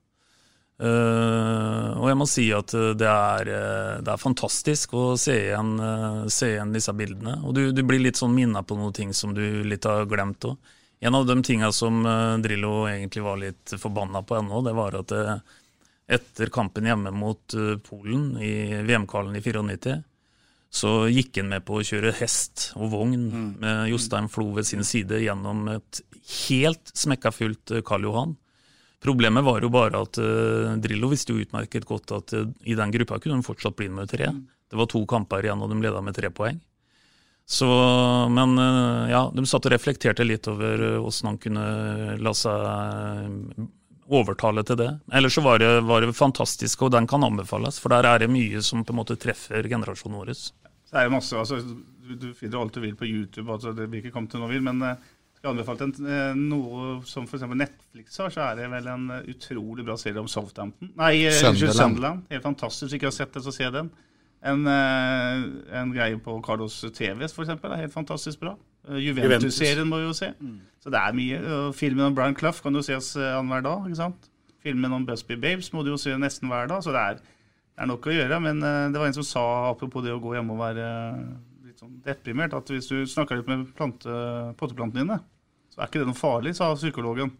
Eh, 0.76 1.90
og 1.96 2.08
jeg 2.10 2.18
må 2.20 2.26
si 2.28 2.46
at 2.52 2.74
eh, 2.76 2.92
det 3.00 3.08
er, 3.08 3.50
eh, 3.50 3.92
det 4.04 4.12
er 4.12 4.20
fantastisk 4.20 4.92
å 4.92 5.04
se 5.20 5.36
igjen, 5.46 5.70
uh, 5.80 6.24
se 6.32 6.50
igjen 6.52 6.74
disse 6.74 6.92
bildene. 6.96 7.38
Og 7.48 7.56
du, 7.56 7.62
du 7.72 7.82
blir 7.86 8.02
litt 8.02 8.20
sånn 8.20 8.34
minna 8.36 8.60
på 8.62 8.76
noen 8.76 8.96
ting 8.96 9.14
som 9.16 9.32
du 9.36 9.42
litt 9.64 9.88
har 9.88 10.08
glemt 10.10 10.44
òg. 10.48 10.74
En 11.06 11.16
av 11.16 11.26
de 11.28 11.36
tinga 11.44 11.70
som 11.76 12.02
uh, 12.04 12.36
Drillo 12.44 12.86
egentlig 12.90 13.24
var 13.24 13.40
litt 13.40 13.76
forbanna 13.80 14.24
på 14.26 14.36
ennå, 14.40 14.60
det 14.64 14.76
var 14.76 14.98
at 15.00 15.16
etter 16.06 16.52
kampen 16.54 16.86
hjemme 16.86 17.10
mot 17.10 17.54
Polen 17.82 18.36
i 18.38 18.78
VM-kvalen 18.86 19.34
i 19.34 19.42
94, 19.42 19.96
så 20.70 20.92
gikk 21.10 21.40
han 21.40 21.50
med 21.50 21.64
på 21.66 21.78
å 21.78 21.84
kjøre 21.86 22.12
hest 22.18 22.70
og 22.76 22.92
vogn 22.92 23.24
med 23.62 23.88
Jostein 23.90 24.28
Flo 24.30 24.50
ved 24.54 24.68
sin 24.68 24.84
side 24.86 25.18
gjennom 25.22 25.64
et 25.72 26.00
helt 26.46 26.92
smekkafullt 26.94 27.76
eh, 27.76 27.84
Karl 27.86 28.06
Johan. 28.08 28.34
Problemet 29.02 29.44
var 29.44 29.60
jo 29.60 29.68
bare 29.72 30.00
at 30.06 30.18
uh, 30.18 30.76
Drillo 30.80 31.10
visste 31.12 31.34
jo 31.34 31.42
utmerket 31.44 31.84
godt 31.88 32.14
at 32.16 32.32
uh, 32.36 32.46
i 32.64 32.76
den 32.78 32.94
gruppa 32.94 33.20
kunne 33.20 33.38
de 33.38 33.46
fortsatt 33.46 33.76
bli 33.76 33.90
med 33.92 34.08
tre. 34.10 34.30
Det 34.66 34.78
var 34.78 34.88
to 34.90 35.02
kamper 35.08 35.44
igjen, 35.44 35.62
og 35.62 35.70
de 35.70 35.80
leda 35.84 36.00
med 36.02 36.16
tre 36.16 36.30
poeng. 36.34 36.58
Så, 37.46 37.68
men 38.32 38.56
uh, 38.58 39.06
ja, 39.10 39.26
de 39.34 39.44
satt 39.46 39.68
og 39.68 39.74
reflekterte 39.74 40.24
litt 40.26 40.48
over 40.50 40.98
åssen 40.98 41.30
han 41.30 41.40
kunne 41.42 41.66
la 42.18 42.32
seg 42.34 43.66
overtale 44.06 44.62
til 44.66 44.78
det. 44.80 44.88
Ellers 45.18 45.36
så 45.36 45.42
var 45.44 45.60
det, 45.60 45.68
var 45.86 46.02
det 46.02 46.16
fantastisk, 46.16 46.86
og 46.86 46.94
den 46.94 47.08
kan 47.10 47.26
anbefales. 47.26 47.80
For 47.82 47.92
der 47.92 48.08
er 48.08 48.22
det 48.22 48.30
mye 48.32 48.62
som 48.64 48.84
på 48.86 48.94
en 48.94 49.00
måte 49.02 49.18
treffer 49.20 49.66
generasjonen 49.68 50.18
vår. 50.22 50.32
Det 50.86 50.98
er 51.02 51.08
jo 51.08 51.14
masse, 51.18 51.36
altså, 51.36 51.60
du, 51.60 52.14
du 52.14 52.28
finner 52.38 52.62
alt 52.62 52.74
du 52.74 52.80
vil 52.80 52.96
på 52.96 53.06
YouTube, 53.06 53.50
altså, 53.52 53.74
det 53.76 53.90
blir 53.90 54.04
ikke 54.04 54.14
kommet 54.14 54.32
til 54.32 54.40
noe 54.40 54.50
vil, 54.54 54.62
men 54.64 54.82
jeg 55.46 55.54
anbefalte 55.54 55.86
en, 55.86 56.08
eh, 56.10 56.38
noe 56.38 56.86
som 57.06 57.26
f.eks. 57.26 57.44
Netflix 57.56 58.18
har, 58.22 58.32
så 58.34 58.42
er 58.48 58.58
det 58.60 58.70
vel 58.72 58.88
en 58.90 59.06
eh, 59.14 59.28
utrolig 59.32 59.84
bra 59.86 59.96
serie 60.00 60.20
om 60.20 60.28
Southampton. 60.30 60.90
Nei, 60.98 61.12
eh, 61.28 61.36
Sunderland. 61.36 61.78
Sunderland. 61.78 62.24
Helt 62.32 62.44
fantastisk. 62.46 62.88
Hvis 62.88 62.98
ikke 62.98 63.10
har 63.10 63.16
sett 63.16 63.36
det, 63.36 63.42
så 63.44 63.54
se 63.54 63.70
den. 63.74 63.90
En, 64.46 64.62
en 64.68 65.92
greie 65.94 66.18
på 66.22 66.36
Carlos 66.44 66.74
TVs 66.94 67.32
eksempel, 67.34 67.72
er 67.72 67.86
helt 67.86 67.94
fantastisk 67.94 68.42
bra. 68.44 68.52
Juventus-serien 69.02 69.88
må 69.88 69.98
vi 70.02 70.06
jo 70.06 70.12
se. 70.14 70.28
Så 70.84 70.92
det 70.94 71.00
er 71.00 71.16
mye. 71.16 71.40
Og 71.56 71.74
Filmen 71.74 72.12
om 72.12 72.14
Brian 72.14 72.36
Clough 72.36 72.60
kan 72.62 72.76
jo 72.76 72.84
ses 72.84 73.14
annenhver 73.16 73.64
dag. 73.66 73.88
ikke 73.88 73.98
sant? 73.98 74.28
Filmen 74.62 74.94
om 74.94 75.06
Busby 75.08 75.34
Babes 75.40 75.72
må 75.74 75.82
du 75.82 75.90
jo 75.94 75.98
se 75.98 76.14
nesten 76.20 76.52
hver 76.52 76.70
dag. 76.70 76.84
Så 76.84 76.94
det 76.94 77.02
er, 77.02 77.18
det 77.18 77.82
er 77.82 77.90
nok 77.90 78.06
å 78.06 78.14
gjøre. 78.14 78.38
Men 78.44 78.62
det 78.62 79.00
var 79.00 79.08
en 79.08 79.18
som 79.18 79.26
sa, 79.26 79.46
apropos 79.72 80.04
det 80.04 80.14
å 80.14 80.22
gå 80.22 80.36
hjemme 80.36 80.54
og 80.54 80.62
være 80.62 80.86
litt 81.66 81.82
sånn 81.82 81.98
deprimert, 82.06 82.54
at 82.54 82.70
hvis 82.70 82.92
du 82.92 83.00
snakker 83.08 83.40
litt 83.40 83.50
med 83.50 83.66
plante, 83.74 84.20
potteplantene 84.60 85.02
dine, 85.02 85.18
så 85.76 85.82
er 85.84 85.90
ikke 85.90 86.00
det 86.00 86.08
noe 86.08 86.16
farlig, 86.16 86.54
sa 86.56 86.70
psykologen. 86.72 87.34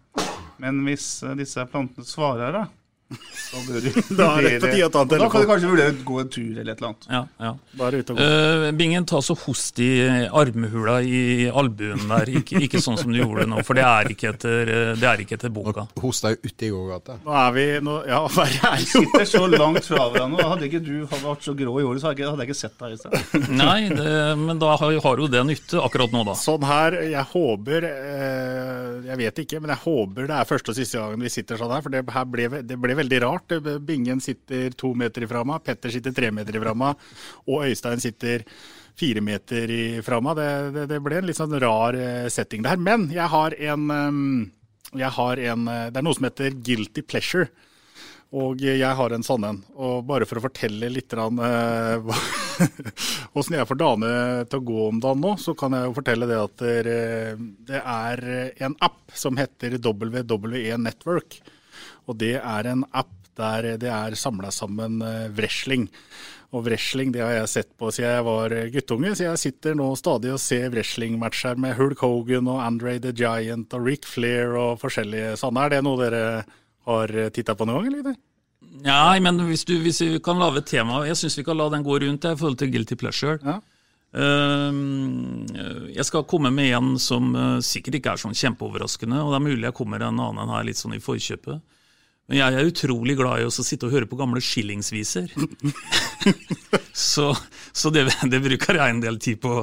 Men 0.60 0.82
hvis 0.84 1.06
eh, 1.24 1.32
disse 1.38 1.62
plantene 1.72 2.04
svarer 2.04 2.52
deg, 2.52 2.74
Da 3.06 3.60
bør 3.62 3.76
du 3.84 3.88
Da 4.18 4.24
er 4.40 4.42
det 4.42 4.52
på 4.64 4.70
tide 4.72 4.86
å 4.88 4.90
ta 4.90 5.02
en 5.04 5.10
telefon. 5.12 5.20
Da 5.22 5.28
kan 5.30 5.42
du 5.44 5.50
kanskje 5.52 5.68
vurdere 5.70 5.92
å 5.94 6.04
gå 6.08 6.16
en 6.24 6.30
tur 6.34 6.56
eller 6.58 6.72
et 6.72 6.80
eller 6.80 6.88
annet. 6.88 7.04
Ja, 7.12 7.20
ja. 7.46 7.50
Bare 7.78 8.00
ut 8.02 8.08
og 8.10 8.18
gå. 8.18 8.24
Uh, 8.26 8.64
Bingen, 8.80 9.04
ta 9.06 9.20
så 9.22 9.36
host 9.38 9.78
i 9.84 9.90
armhula 10.26 10.96
i 11.06 11.20
albuen 11.46 12.02
der, 12.10 12.32
ikke, 12.40 12.58
ikke 12.66 12.80
sånn 12.82 12.98
som 12.98 13.12
du 13.14 13.20
gjorde 13.20 13.46
nå, 13.46 13.60
for 13.68 13.78
det 13.78 13.84
er 13.86 14.10
ikke 14.10 14.32
etter, 14.32 14.72
eh, 14.74 14.90
det 14.98 15.06
er 15.06 15.22
ikke 15.22 15.36
etter 15.38 15.52
boka. 15.54 15.84
Hosta 16.02 16.32
jo 16.34 16.40
ute 16.50 16.66
i 16.66 16.72
gågata. 16.74 17.18
Nå 17.24 17.36
er 17.44 17.54
vi 17.56 17.66
nå, 17.86 17.94
Ja, 18.10 18.20
vær 18.36 18.56
ærlig. 18.72 18.88
Vi 18.90 19.04
sitter 19.06 19.28
så 19.30 19.44
langt 19.54 19.86
fra 19.86 20.08
hverandre. 20.10 20.48
Hadde 20.50 20.66
ikke 20.66 20.82
du 20.82 20.92
vært 21.14 21.46
så 21.46 21.54
grå 21.62 21.76
i 21.78 21.86
håret, 21.86 22.02
så 22.02 22.10
hadde 22.10 22.18
jeg 22.18 22.26
ikke- 22.26 22.34
hadde 22.34 22.46
jeg 22.46 22.50
ikke 22.50 22.58
sett 22.64 22.76
deg 22.82 22.90
i 22.90 23.00
sted. 23.04 23.48
Nei, 23.62 23.78
det, 23.94 24.10
men 24.42 24.58
da 24.62 24.74
har, 24.82 24.98
har 25.06 25.22
jo 25.22 25.30
det 25.30 25.44
nytte 25.46 25.78
akkurat 25.86 26.10
nå, 26.14 26.24
da. 26.32 26.34
Sånn 26.42 26.66
her, 26.66 26.98
jeg 27.06 27.24
håper 27.36 27.86
eh, 27.86 28.92
Jeg 29.12 29.18
vet 29.22 29.40
ikke, 29.46 29.62
men 29.62 29.72
jeg 29.76 29.82
håper 29.86 30.26
det 30.26 30.36
er 30.40 30.48
første 30.48 30.72
og 30.74 30.78
siste 30.82 30.98
gangen 30.98 31.22
vi 31.22 31.30
sitter 31.32 31.62
sånn 31.62 31.70
her. 31.76 31.86
For 31.86 31.94
det 31.94 32.02
her 32.18 32.26
ble, 32.34 32.50
det 32.66 32.78
ble 32.82 32.95
veldig 32.98 33.20
rart. 33.24 33.56
Bingen 33.86 34.22
sitter 34.24 34.74
to 34.78 34.92
meter 34.98 35.26
ifra 35.26 35.44
meg, 35.48 35.64
Petter 35.66 35.92
sitter 35.94 36.14
tre 36.16 36.32
meter 36.34 36.58
ifra 36.58 36.74
meg, 36.76 37.06
og 37.46 37.68
Øystein 37.68 38.02
sitter 38.02 38.44
fire 38.96 39.22
meter 39.24 39.70
ifra 39.70 40.20
meg. 40.24 40.38
Det, 40.38 40.50
det, 40.74 40.88
det 40.94 41.00
ble 41.04 41.20
en 41.20 41.28
litt 41.28 41.38
sånn 41.38 41.56
rar 41.62 41.96
eh, 42.00 42.26
setting 42.32 42.64
det 42.64 42.74
her. 42.74 42.82
Men 42.82 43.08
jeg 43.12 43.28
har 43.32 43.56
en 43.70 43.88
eh, 43.92 44.20
jeg 44.96 45.12
har 45.12 45.40
en, 45.52 45.68
eh, 45.68 45.88
Det 45.90 46.00
er 46.00 46.06
noe 46.06 46.16
som 46.16 46.28
heter 46.28 46.60
guilty 46.64 47.02
pleasure. 47.02 47.48
Og 48.36 48.60
jeg 48.60 48.94
har 48.98 49.12
en 49.14 49.22
sånn 49.22 49.44
en. 49.46 49.60
Og 49.76 50.04
bare 50.06 50.26
for 50.26 50.40
å 50.40 50.46
fortelle 50.48 50.90
litt 50.90 51.12
rann 51.14 51.38
eh, 51.38 52.24
jeg 53.36 53.68
får 53.68 53.78
dagene 53.78 54.46
til 54.50 54.58
å 54.58 54.66
gå 54.66 54.86
om 54.88 55.00
dagen 55.00 55.22
nå, 55.22 55.36
så 55.38 55.54
kan 55.54 55.76
jeg 55.76 55.86
jo 55.86 55.94
fortelle 55.96 56.28
det 56.28 56.38
at 56.40 56.64
det 57.68 57.82
er 57.82 58.22
en 58.64 58.74
app 58.80 59.12
som 59.14 59.36
heter 59.36 59.76
WWE 59.76 60.78
Network. 60.80 61.38
Og 62.06 62.18
det 62.20 62.36
er 62.38 62.70
en 62.70 62.84
app 62.92 63.12
der 63.36 63.74
det 63.80 63.90
er 63.92 64.16
samla 64.16 64.50
sammen 64.54 65.02
eh, 65.04 65.26
wrestling. 65.36 65.88
Og 66.56 66.64
wrestling 66.68 67.10
det 67.12 67.24
har 67.24 67.34
jeg 67.34 67.52
sett 67.52 67.72
på 67.76 67.90
siden 67.92 68.14
jeg 68.14 68.26
var 68.28 68.54
guttunge, 68.72 69.14
så 69.16 69.26
jeg 69.26 69.42
sitter 69.42 69.74
nå 69.76 69.90
stadig 69.98 70.30
og 70.32 70.40
ser 70.40 70.70
wrestlingmatcher 70.72 71.58
med 71.60 71.74
Hulk 71.76 72.04
Hogan 72.06 72.48
og 72.48 72.62
Andre 72.64 72.96
the 73.02 73.12
Giant 73.12 73.74
og 73.76 73.88
Rick 73.90 74.06
Flair 74.08 74.54
og 74.56 74.78
forskjellige 74.80 75.34
sånne. 75.42 75.66
Er 75.66 75.74
det 75.74 75.82
noe 75.84 76.00
dere 76.00 76.22
har 76.86 77.12
titta 77.34 77.58
på 77.58 77.66
noen 77.66 77.90
gang, 77.90 77.98
eller? 78.00 78.16
Nei, 78.86 79.18
men 79.24 79.40
hvis, 79.48 79.66
du, 79.68 79.74
hvis 79.82 80.00
vi 80.04 80.18
kan 80.24 80.38
lage 80.40 80.60
et 80.60 80.68
tema 80.68 81.00
Jeg 81.06 81.16
syns 81.20 81.36
vi 81.38 81.44
kan 81.46 81.56
la 81.58 81.68
den 81.72 81.84
gå 81.86 81.98
rundt 82.02 82.24
i 82.24 82.36
forhold 82.36 82.58
til 82.60 82.70
guilty 82.72 82.96
pleasure. 82.98 83.38
Ja. 83.44 83.60
Ehm, 84.16 85.44
jeg 85.92 86.04
skal 86.08 86.26
komme 86.28 86.52
med 86.54 86.72
en 86.76 86.94
som 87.02 87.34
eh, 87.36 87.58
sikkert 87.64 87.98
ikke 87.98 88.14
er 88.14 88.22
sånn 88.22 88.36
kjempeoverraskende, 88.36 89.20
og 89.22 89.32
det 89.32 89.40
er 89.40 89.46
mulig 89.48 89.68
jeg 89.68 89.76
kommer 89.76 90.04
en 90.04 90.22
annen 90.22 90.52
her 90.54 90.68
litt 90.68 90.80
sånn 90.80 90.96
i 90.96 91.02
forkjøpet. 91.02 91.60
Men 92.26 92.40
jeg 92.40 92.56
er 92.58 92.66
utrolig 92.72 93.14
glad 93.20 93.38
i 93.38 93.46
å 93.46 93.52
sitte 93.54 93.86
og 93.86 93.92
høre 93.94 94.08
på 94.10 94.16
gamle 94.18 94.40
skillingsviser. 94.42 95.28
så 96.92 97.28
så 97.76 97.90
det, 97.92 98.06
det 98.32 98.40
bruker 98.40 98.78
jeg 98.80 98.94
en 98.94 99.02
del 99.02 99.18
tid 99.22 99.38
på, 99.42 99.60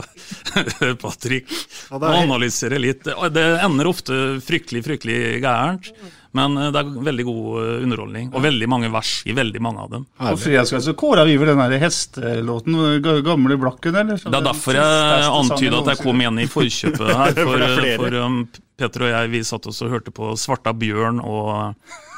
Patrick. 1.01 1.49
Ja, 1.89 1.97
Å 1.97 2.01
er- 2.07 2.19
analysere 2.23 2.77
litt. 2.79 3.03
Det 3.33 3.45
ender 3.65 3.89
ofte 3.89 4.19
fryktelig, 4.45 4.83
fryktelig 4.85 5.17
gærent, 5.43 5.89
men 6.37 6.57
eh, 6.57 6.69
det 6.73 6.81
er 6.81 6.91
veldig 7.07 7.25
god 7.27 7.47
eh, 7.61 7.83
underholdning. 7.85 8.29
Og 8.33 8.43
veldig 8.45 8.69
mange 8.71 8.89
vers 8.93 9.11
i 9.29 9.35
veldig 9.37 9.61
mange 9.61 9.83
av 9.85 9.91
dem. 9.93 10.05
På 10.19 10.33
fredagskvelden 10.41 10.85
så 10.87 10.95
kåra 10.97 11.25
vi 11.29 11.35
vel 11.41 11.51
den 11.53 11.61
der 11.61 11.81
hestelåten, 11.83 12.79
ga- 13.05 13.19
gamle 13.25 13.57
Blakken, 13.61 13.97
eller? 14.01 14.21
Det 14.23 14.39
er 14.39 14.47
derfor 14.49 14.79
jeg 14.79 15.27
antyda 15.29 15.81
at 15.83 15.91
jeg 15.93 16.01
kom 16.03 16.23
igjen 16.23 16.41
i 16.43 16.47
forkjøpet 16.49 17.13
her. 17.21 17.37
For 17.45 17.67
For, 18.03 18.17
um, 18.25 18.39
Petter 18.79 19.05
og 19.05 19.13
jeg 19.13 19.29
vi 19.35 19.43
satt 19.45 19.67
oss 19.69 19.83
og 19.85 19.91
hørte 19.93 20.11
på 20.15 20.31
Svarta 20.41 20.73
bjørn 20.73 21.19
og, 21.21 21.75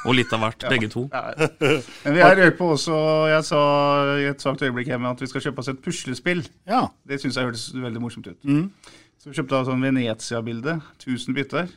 og 0.08 0.15
litt 0.15 0.32
av 0.34 0.45
hvert, 0.45 0.63
begge 0.71 0.88
to. 0.93 1.04
Men 1.12 2.15
vi 2.15 2.23
er 2.23 2.38
rørt 2.39 2.56
på 2.60 2.69
også, 2.78 2.95
jeg 3.34 3.43
sa 3.49 3.60
i 4.21 4.30
et 4.32 4.43
svakt 4.43 4.63
øyeblikk 4.63 4.88
hjemme 4.93 5.12
at 5.12 5.19
vi 5.21 5.28
skal 5.28 5.43
kjøpe 5.49 5.60
oss 5.65 5.73
et 5.73 5.82
puslespill. 5.84 6.45
Ja. 6.69 6.86
Det 7.04 7.19
syns 7.21 7.36
jeg 7.36 7.49
hørtes 7.49 7.67
veldig 7.75 8.04
morsomt 8.04 8.32
ut. 8.32 8.39
Mm. 8.47 8.69
Så 9.19 9.32
vi 9.32 9.36
kjøpte 9.41 9.65
sånn 9.67 9.84
Venezia-bilde. 9.84 10.78
1000 11.04 11.36
bytter. 11.38 11.67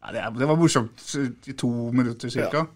Ja, 0.00 0.12
det, 0.12 0.20
er, 0.20 0.36
det 0.40 0.48
var 0.48 0.56
morsomt 0.60 1.02
i 1.50 1.56
to 1.58 1.70
minutter 1.92 2.32
ca. 2.32 2.66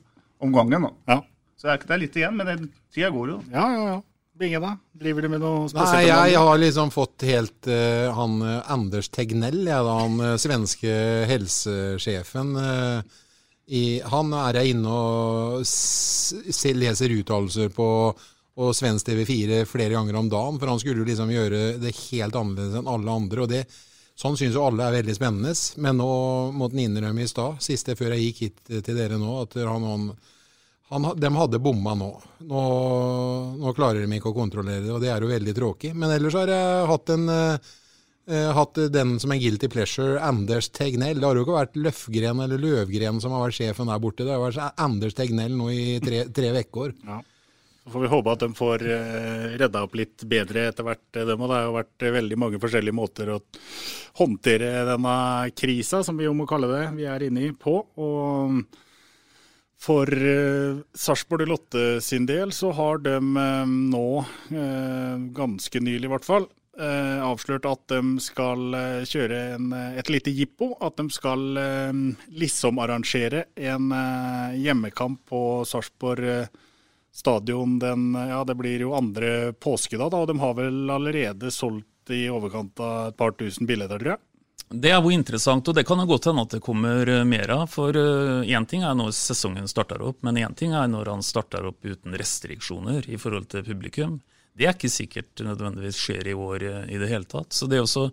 Om 0.45 0.53
gangen. 0.53 0.89
da. 0.89 0.91
Ja. 1.15 1.21
Så 1.57 1.69
det 1.69 1.77
er, 1.77 1.87
det 1.89 1.95
er 1.95 2.03
litt 2.03 2.19
igjen, 2.21 2.37
men 2.37 2.51
det, 2.51 2.73
tida 2.93 3.09
går 3.15 3.31
jo. 3.35 3.39
Ja, 3.53 3.69
ja, 3.73 3.87
ja. 3.95 4.03
Binge, 4.35 4.59
da? 4.59 4.73
Driver 4.99 5.23
du 5.23 5.31
med 5.31 5.43
noe 5.45 5.69
Nei, 5.79 6.09
jeg 6.09 6.39
har 6.43 6.57
liksom 6.59 6.91
fått 6.91 7.23
helt 7.29 7.69
uh, 7.71 8.11
han 8.17 8.41
eh, 8.43 8.73
Anders 8.75 9.07
Tegnell, 9.15 9.61
jeg, 9.63 9.87
da, 9.87 9.93
han 10.01 10.17
uh, 10.19 10.33
svenske 10.43 10.95
helsesjefen. 11.31 12.51
Uh, 12.59 13.21
i, 13.71 13.85
han 14.11 14.35
er 14.37 14.59
jeg 14.59 14.75
inne 14.75 14.91
og 14.91 15.63
s 15.65 16.35
leser 16.75 17.15
uttalelser 17.15 17.71
på, 17.73 17.89
og 18.55 18.75
svensk 18.75 19.07
TV4 19.07 19.63
flere 19.71 19.95
ganger 19.95 20.19
om 20.19 20.29
dagen, 20.33 20.59
for 20.59 20.73
han 20.73 20.83
skulle 20.83 21.05
jo 21.05 21.09
liksom 21.09 21.31
gjøre 21.33 21.63
det 21.83 21.95
helt 22.11 22.37
annerledes 22.43 22.81
enn 22.81 22.91
alle 22.91 23.19
andre. 23.23 23.47
og 23.47 23.55
det 23.55 23.65
Sånn 24.15 24.37
syns 24.39 24.55
jo 24.55 24.63
alle 24.63 24.87
er 24.87 25.01
veldig 25.01 25.15
spennende, 25.17 25.53
men 25.83 25.99
nå 25.99 26.11
måtte 26.55 26.77
han 26.77 26.85
innrømme 26.85 27.25
i 27.25 27.31
stad, 27.31 27.59
siste 27.65 27.97
før 27.99 28.15
jeg 28.15 28.29
gikk 28.29 28.43
hit 28.45 28.61
til 28.87 28.95
dere 28.95 29.19
nå, 29.19 29.41
at 29.43 29.57
han, 29.59 29.87
han, 29.91 30.05
han, 30.93 31.09
de 31.19 31.31
hadde 31.35 31.61
bomma 31.63 31.97
nå. 31.99 32.13
nå. 32.47 32.63
Nå 33.59 33.73
klarer 33.75 34.05
de 34.05 34.21
ikke 34.21 34.31
å 34.31 34.37
kontrollere 34.37 34.85
det, 34.87 34.93
og 34.95 35.03
det 35.03 35.11
er 35.11 35.27
jo 35.27 35.33
veldig 35.33 35.57
tråkig. 35.59 35.91
Men 35.99 36.15
ellers 36.15 36.39
har 36.39 36.55
jeg 36.55 36.87
hatt, 36.93 37.15
en, 37.17 37.27
eh, 37.35 38.55
hatt 38.61 38.83
den 38.95 39.19
som 39.19 39.35
en 39.35 39.43
guilty 39.43 39.73
pleasure, 39.73 40.23
Anders 40.23 40.71
Tegnell. 40.71 41.19
Det 41.19 41.27
har 41.27 41.35
jo 41.35 41.49
ikke 41.49 41.59
vært 41.59 41.83
Løfgren 41.83 42.47
eller 42.47 42.63
Løvgren 42.63 43.19
som 43.25 43.35
har 43.35 43.49
vært 43.49 43.59
sjefen 43.59 43.91
der 43.91 44.03
borte. 44.07 44.23
Det 44.23 44.37
har 44.37 44.47
vært 44.47 44.79
Anders 44.87 45.19
Tegnell 45.19 45.59
nå 45.59 45.73
i 45.75 45.99
tre 46.07 46.29
uker. 46.31 46.95
Ja. 47.03 47.19
Så 47.85 47.91
får 47.91 48.01
vi 48.01 48.09
håpe 48.09 48.33
at 48.33 48.41
de 48.41 48.55
får 48.57 48.83
eh, 48.89 49.49
redda 49.61 49.83
opp 49.85 49.97
litt 49.99 50.23
bedre 50.25 50.71
etter 50.71 50.87
hvert. 50.87 51.05
eh, 51.19 51.27
dem, 51.29 51.43
og 51.43 51.51
Det 51.51 51.59
har 51.59 51.67
jo 51.67 51.75
vært 51.77 52.05
eh, 52.07 52.15
veldig 52.15 52.39
mange 52.41 52.61
forskjellige 52.63 52.97
måter 52.97 53.35
å 53.35 53.43
håndtere 54.21 54.87
denne 54.89 55.17
krisa, 55.53 56.01
som 56.07 56.17
vi 56.17 56.25
jo 56.25 56.33
må 56.33 56.47
kalle 56.49 56.71
det, 56.73 56.87
vi 56.97 57.05
er 57.05 57.27
inne 57.27 57.45
i, 57.45 57.53
på. 57.53 57.77
Og 58.01 58.65
for 59.85 60.09
Sarpsborg 60.97 61.45
Lotte 61.51 62.01
sin 62.01 62.25
del 62.25 62.55
så 62.57 62.71
har 62.73 63.03
de 63.05 63.19
nå, 63.21 64.07
ganske 65.37 65.83
nylig 65.83 66.09
i 66.09 66.13
hvert 66.15 66.25
fall, 66.25 66.47
avslørt 66.79 67.67
at 67.69 67.83
de 67.93 68.15
skal 68.23 68.79
kjøre 69.05 69.43
en, 69.59 69.75
et 69.99 70.09
lite 70.09 70.33
jippo. 70.33 70.71
At 70.81 70.97
de 71.03 71.05
skal 71.13 71.45
liksom 72.33 72.81
arrangere 72.81 73.45
en 73.61 73.93
hjemmekamp 74.57 75.27
på 75.29 75.43
Sarpsborg 75.69 76.47
stadion 77.15 77.79
den 77.79 78.13
Ja, 78.19 78.43
det 78.45 78.57
blir 78.59 78.83
jo 78.83 78.95
andre 78.99 79.53
påskedag, 79.53 80.11
da. 80.11 80.23
Og 80.25 80.31
de 80.31 80.39
har 80.43 80.55
vel 80.59 80.91
allerede 80.91 81.51
solgt 81.55 82.13
i 82.13 82.27
overkant 82.29 82.81
av 82.83 83.11
et 83.13 83.19
par 83.19 83.37
tusen 83.39 83.71
billetter, 83.71 84.03
tror 84.03 84.17
jeg. 84.17 84.25
Det 84.75 84.91
er 84.91 84.99
jo 84.99 85.13
interessant, 85.13 85.69
og 85.69 85.77
det 85.77 85.85
kan 85.87 86.01
jo 86.01 86.09
godt 86.09 86.27
hende 86.31 86.43
at 86.43 86.55
det 86.57 86.63
kommer 86.65 87.09
eh, 87.09 87.25
mer 87.29 87.53
av. 87.55 87.67
For 87.71 87.95
én 87.95 88.67
ting 88.67 88.83
er 88.83 88.97
når 88.99 89.15
sesongen 89.15 89.71
starter 89.71 90.03
opp, 90.03 90.23
men 90.27 90.41
én 90.41 90.57
ting 90.59 90.75
er 90.75 90.89
når 90.91 91.13
han 91.15 91.25
starter 91.25 91.69
opp 91.71 91.85
uten 91.85 92.17
restriksjoner 92.19 93.07
i 93.09 93.21
forhold 93.21 93.51
til 93.53 93.67
publikum. 93.67 94.19
Det 94.55 94.69
er 94.69 94.77
ikke 94.77 94.93
sikkert 94.93 95.43
nødvendigvis 95.43 95.99
skjer 95.99 96.31
i 96.31 96.37
år 96.39 96.65
eh, 96.69 96.87
i 96.95 97.01
det 97.01 97.11
hele 97.11 97.27
tatt. 97.27 97.55
Så 97.55 97.67
det 97.71 97.83
å 97.83 98.11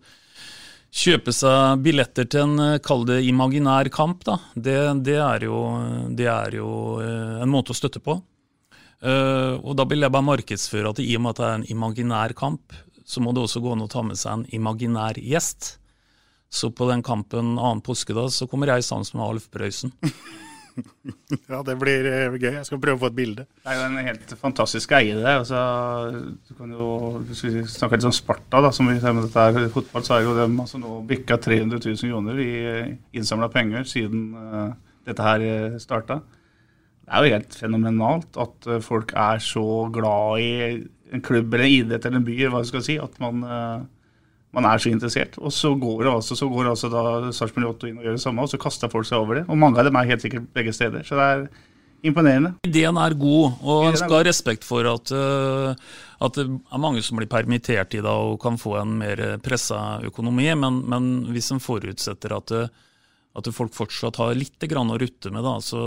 kjøpe 0.91 1.33
seg 1.35 1.83
billetter 1.85 2.25
til 2.25 2.47
en, 2.47 2.63
eh, 2.65 2.79
kall 2.83 3.05
det 3.05 3.21
imaginær 3.29 3.91
kamp, 3.93 4.25
da, 4.25 4.39
det, 4.55 4.79
det, 5.05 5.19
er 5.21 5.45
jo, 5.45 5.61
det 6.17 6.27
er 6.31 6.57
jo 6.57 6.71
eh, 7.03 7.41
en 7.43 7.51
måte 7.51 7.75
å 7.75 7.77
støtte 7.77 8.01
på. 8.01 8.17
Eh, 9.01 9.53
og 9.57 9.73
da 9.79 9.85
vil 9.89 10.05
jeg 10.05 10.13
bare 10.13 10.27
markedsføre 10.27 10.93
at 10.93 11.01
i 11.01 11.13
og 11.17 11.23
med 11.25 11.33
at 11.33 11.41
det 11.41 11.47
er 11.47 11.59
en 11.59 11.69
imaginær 11.73 12.35
kamp, 12.37 12.75
så 13.05 13.23
må 13.23 13.33
det 13.33 13.43
også 13.43 13.63
gå 13.63 13.73
an 13.73 13.85
å 13.85 13.89
ta 13.91 14.03
med 14.05 14.19
seg 14.19 14.33
en 14.35 14.45
imaginær 14.53 15.17
gjest. 15.17 15.75
Så 16.51 16.69
på 16.75 16.87
den 16.89 17.01
kampen 17.03 17.55
annen 17.55 17.81
påskedag 17.83 18.29
så 18.35 18.47
kommer 18.51 18.69
jeg 18.69 18.85
sammen 18.85 19.07
med 19.15 19.27
Alf 19.27 19.51
Prøysen. 19.53 19.95
Ja, 21.51 21.57
det 21.67 21.73
blir 21.81 22.05
eh, 22.07 22.35
gøy. 22.39 22.53
Jeg 22.55 22.63
skal 22.63 22.79
prøve 22.79 22.95
å 22.95 23.01
få 23.01 23.09
et 23.09 23.15
bilde. 23.17 23.43
Det 23.59 23.73
er 23.73 23.75
jo 23.75 23.87
en 23.89 24.05
helt 24.07 24.33
fantastisk 24.39 24.93
eie 24.95 25.17
det. 25.17 25.33
Altså, 25.41 25.59
du 26.47 26.53
kan 26.55 26.71
jo 26.71 26.87
snakke 27.27 27.97
vi 27.97 27.99
litt 27.99 28.07
om 28.07 28.15
Sparta, 28.15 28.61
da, 28.63 28.71
som 28.71 28.87
vi 28.87 28.95
ser 29.03 29.15
med 29.17 29.27
dette 29.27 29.43
her, 29.43 29.67
fotball, 29.73 30.05
så 30.07 30.15
er 30.15 30.23
jo 30.23 30.37
dem 30.37 30.55
altså, 30.63 30.79
nå 30.79 31.01
bikka 31.09 31.41
300 31.43 31.81
000 31.83 32.13
kroner 32.13 32.39
i 32.39 32.53
innsamla 33.19 33.51
penger 33.51 33.83
siden 33.91 34.29
uh, 34.31 34.71
dette 35.07 35.27
her 35.27 35.75
starta. 35.83 36.21
Det 37.11 37.19
er 37.19 37.25
jo 37.27 37.35
helt 37.35 37.55
fenomenalt 37.59 38.37
at 38.39 38.67
uh, 38.71 38.77
folk 38.83 39.11
er 39.19 39.41
så 39.43 39.63
glad 39.91 40.39
i 40.39 40.51
en 41.11 41.23
klubb 41.25 41.51
eller 41.53 41.67
en 41.67 41.73
idrett 41.81 42.05
eller 42.07 42.21
en 42.21 42.27
by, 42.27 42.37
hva 42.53 42.61
skal 42.63 42.83
si, 42.85 42.95
at 43.03 43.17
man, 43.19 43.41
uh, 43.43 43.81
man 44.55 44.67
er 44.69 44.79
så 44.79 44.93
interessert. 44.93 45.35
Og 45.43 45.51
så 45.51 45.73
går 45.75 46.05
det 46.05 46.13
altså, 46.13 46.37
så 46.39 46.47
går 46.47 46.63
det 46.63 46.71
altså 46.71 46.91
da 46.93 47.33
Sarpsborg 47.35 47.73
8 47.73 47.89
inn 47.89 47.99
og 47.99 48.07
gjør 48.07 48.15
det 48.15 48.23
samme, 48.23 48.45
og 48.45 48.53
så 48.53 48.59
kaster 48.63 48.91
folk 48.93 49.09
seg 49.09 49.19
over 49.19 49.41
det. 49.41 49.43
Og 49.51 49.59
mange 49.59 49.81
av 49.83 49.89
dem 49.89 49.99
er 49.99 50.07
helt 50.07 50.23
sikkert 50.23 50.47
begge 50.55 50.71
steder. 50.75 51.03
Så 51.03 51.19
det 51.19 51.25
er 51.33 51.43
imponerende. 52.07 52.53
Ideen 52.65 52.97
er 52.97 53.13
god, 53.19 53.59
og 53.61 53.89
en 53.89 53.99
skal 53.99 54.15
ha 54.21 54.21
respekt 54.25 54.63
for 54.65 54.87
at, 54.89 55.11
eh, 55.13 55.75
at 56.25 56.39
det 56.39 56.47
er 56.47 56.81
mange 56.81 57.03
som 57.05 57.19
blir 57.19 57.29
permittert 57.29 57.93
i 57.93 58.01
dag 58.01 58.31
og 58.31 58.39
kan 58.41 58.55
få 58.57 58.77
en 58.79 58.95
mer 59.03 59.21
pressa 59.43 59.99
økonomi. 60.07 60.47
Men, 60.63 60.79
men 60.89 61.11
hvis 61.35 61.51
en 61.53 61.61
forutsetter 61.61 62.33
at, 62.39 62.55
det- 62.55 62.87
at 63.37 63.47
folk 63.55 63.73
fortsatt 63.75 64.19
har 64.19 64.35
litt 64.35 64.63
å 64.63 64.97
rutte 64.99 65.31
med, 65.31 65.43
da, 65.43 65.55
så, 65.63 65.81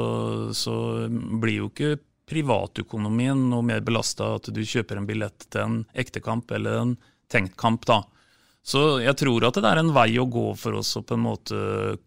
så 0.56 0.74
blir 1.10 1.58
jo 1.60 1.70
ikke 1.70 1.96
privatøkonomien 2.28 3.50
noe 3.50 3.62
mer 3.62 3.82
belasta 3.84 4.36
at 4.38 4.48
du 4.48 4.62
kjøper 4.64 4.96
en 4.96 5.08
billett 5.08 5.46
til 5.52 5.60
en 5.60 5.78
ektekamp 5.92 6.50
eller 6.56 6.80
en 6.80 6.96
tenkt 7.28 7.56
kamp. 7.60 7.84
da. 7.86 8.02
Så 8.64 9.00
jeg 9.04 9.16
tror 9.20 9.44
at 9.44 9.58
det 9.60 9.68
er 9.68 9.82
en 9.82 9.92
vei 9.92 10.14
å 10.16 10.24
gå 10.24 10.46
for 10.56 10.78
oss 10.80 10.94
å 10.96 11.04
på 11.04 11.18
en 11.18 11.26
måte 11.26 11.56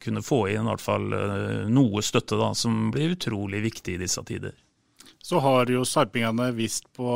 kunne 0.01 0.25
få 0.25 0.47
inn 0.49 0.65
i 0.65 0.71
hvert 0.71 0.81
fall 0.81 1.13
eh, 1.13 1.67
noe 1.69 2.01
støtte, 2.01 2.39
da, 2.39 2.53
som 2.57 2.89
blir 2.93 3.13
utrolig 3.13 3.61
viktig 3.67 3.93
i 3.93 4.01
disse 4.01 4.23
tider. 4.25 4.55
Så 5.27 5.41
har 5.43 5.67
jo 5.67 5.81
sarpingene 5.83 6.53
visst 6.55 6.85
på 6.95 7.07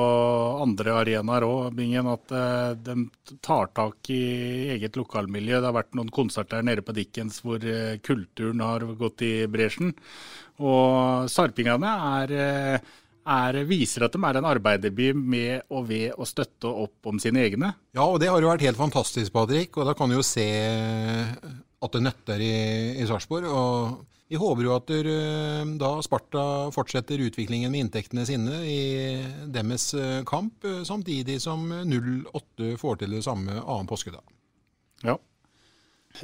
andre 0.60 0.98
arenaer 1.00 1.46
òg, 1.48 1.70
Bingen, 1.78 2.10
at 2.12 2.34
eh, 2.36 2.74
de 2.76 3.38
tar 3.40 3.70
tak 3.72 4.10
i 4.12 4.24
eget 4.74 5.00
lokalmiljø. 5.00 5.62
Det 5.62 5.70
har 5.70 5.78
vært 5.78 5.96
noen 5.96 6.12
konserter 6.12 6.66
nede 6.68 6.84
på 6.84 6.96
Dickens 6.98 7.40
hvor 7.46 7.64
eh, 7.64 8.02
kulturen 8.04 8.60
har 8.66 8.84
gått 9.00 9.24
i 9.24 9.32
bresjen. 9.48 9.94
Og 10.60 11.32
sarpingene 11.32 11.94
er 12.18 12.36
er, 13.22 13.58
viser 13.70 14.06
at 14.06 14.16
de 14.16 14.22
er 14.26 14.40
en 14.40 14.48
arbeiderby 14.50 15.12
med 15.14 15.68
og 15.70 15.88
ved 15.92 16.18
å 16.18 16.28
støtte 16.28 16.68
opp 16.68 17.08
om 17.08 17.20
sine 17.22 17.44
egne. 17.46 17.74
Ja, 17.94 18.06
og 18.08 18.20
det 18.22 18.32
har 18.32 18.42
jo 18.42 18.50
vært 18.50 18.66
helt 18.66 18.80
fantastisk, 18.80 19.32
Patrick. 19.36 19.78
Og 19.78 19.88
da 19.88 19.96
kan 19.98 20.10
du 20.10 20.18
jo 20.18 20.26
se 20.26 20.48
at 21.82 21.96
det 21.96 22.04
nøtter 22.06 22.42
i, 22.44 22.56
i 23.02 23.08
Sarpsborg. 23.10 23.48
Vi 24.32 24.40
håper 24.40 24.64
jo 24.64 24.76
at 24.78 24.86
der, 24.88 25.08
eh, 25.12 25.72
da 25.76 25.90
Sparta 26.00 26.44
fortsetter 26.72 27.20
utviklingen 27.20 27.72
med 27.74 27.84
inntektene 27.84 28.24
sine 28.24 28.62
i 28.64 28.84
deres 29.52 29.90
eh, 29.94 30.22
kamp, 30.24 30.64
eh, 30.64 30.86
samtidig 30.88 31.36
som 31.44 31.66
08 31.68 32.78
får 32.80 33.02
til 33.02 33.18
det 33.18 33.26
samme 33.26 33.58
annen 33.60 33.90
påskedag. 33.90 34.24
Ja. 35.04 35.18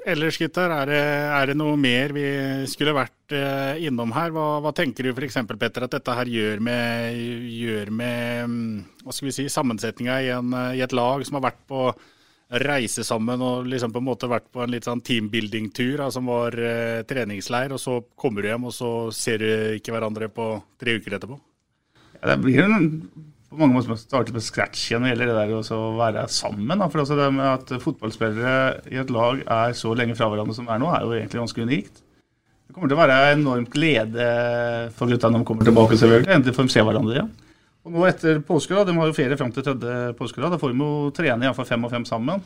Ellers, 0.07 0.39
gutter, 0.39 0.71
er 0.71 0.87
det, 0.87 1.03
er 1.35 1.51
det, 1.51 1.57
noe 1.59 1.75
mer 1.79 2.15
vi 2.15 2.25
skulle 2.71 2.95
vært 2.95 3.35
innom 3.83 4.11
her? 4.15 4.31
Hva, 4.35 4.47
hva 4.63 4.71
tenker 4.75 5.03
du 5.03 5.11
f.eks. 5.11 5.39
Petter, 5.47 5.83
at 5.87 5.95
dette 5.95 6.15
her 6.15 6.31
gjør 6.31 6.63
med, 6.63 7.19
gjør 7.55 7.91
med 7.91 8.51
mm, 8.51 8.75
hva 9.03 9.15
skal 9.15 9.27
vi 9.29 9.35
si, 9.35 9.47
sammensetninga 9.51 10.19
i, 10.23 10.31
i, 10.77 10.83
et 10.83 10.95
lag 10.95 11.23
som 11.27 11.39
har 11.39 11.49
vært 11.49 11.63
på 11.71 11.89
reise 12.47 13.03
sammen 13.03 13.41
og 13.43 13.67
liksom 13.67 13.91
på 13.91 13.99
en 13.99 14.07
måte 14.07 14.29
vært 14.31 14.47
på 14.53 14.63
en 14.63 14.71
litt 14.71 14.87
sånn 14.87 15.03
teambuilding-tur, 15.03 16.05
som 16.13 16.29
var 16.31 16.55
eh, 16.55 17.01
treningsleir, 17.07 17.73
og 17.75 17.81
så 17.81 17.99
kommer 18.15 18.43
du 18.43 18.51
hjem 18.51 18.69
og 18.69 18.75
så 18.75 18.91
ser 19.15 19.43
du 19.43 19.49
ikke 19.79 19.95
hverandre 19.95 20.29
på 20.31 20.53
tre 20.79 20.95
uker 20.99 21.17
etterpå? 21.17 21.39
Ja, 22.21 22.31
det 22.31 22.37
blir 22.45 22.63
en 22.63 22.87
på 23.47 23.55
mange 23.61 23.77
måter 23.77 23.95
starte 23.99 24.33
på 24.35 24.43
scratch 24.43 24.89
igjen 24.89 25.05
når 25.05 25.07
det 25.07 25.13
gjelder 25.13 25.29
det 25.31 25.43
der 25.47 25.75
å 25.77 25.83
være 25.95 26.25
sammen. 26.31 26.81
For 26.91 27.03
altså 27.03 27.15
det 27.15 27.27
med 27.31 27.47
at 27.47 27.71
fotballspillere 27.83 28.57
i 28.91 28.99
et 28.99 29.13
lag 29.13 29.39
er 29.43 29.75
så 29.77 29.93
lenge 29.95 30.17
fra 30.19 30.27
hverandre 30.31 30.55
som 30.57 30.67
er 30.67 30.81
nå, 30.81 30.89
er 30.91 31.05
jo 31.05 31.15
egentlig 31.15 31.41
ganske 31.45 31.67
unikt. 31.69 32.01
Det 32.67 32.75
kommer 32.75 32.91
til 32.91 32.97
å 32.97 32.99
være 32.99 33.19
enormt 33.37 33.71
glede 33.71 34.27
for 34.97 35.07
gutta 35.07 35.31
når 35.31 35.43
de 35.43 35.47
kommer 35.47 35.67
tilbake. 35.67 35.95
selvfølgelig, 35.95 36.33
Endelig 36.35 36.55
får 36.57 36.71
se 36.73 36.83
hverandre 36.83 37.15
igjen. 37.15 37.31
Og 37.87 37.93
nå 37.95 38.05
etter 38.09 38.41
påske, 38.43 38.75
da, 38.75 38.83
De 38.83 38.95
har 38.97 39.09
jo 39.09 39.15
ferie 39.15 39.37
fram 39.39 39.51
til 39.55 39.63
tredje 39.63 40.13
påske. 40.19 40.43
Da 40.43 40.59
får 40.59 40.73
de 40.73 40.83
jo 40.83 41.11
trene 41.15 41.47
iallfall 41.47 41.69
fem 41.69 41.87
og 41.87 41.93
fem 41.93 42.05
sammen. 42.07 42.43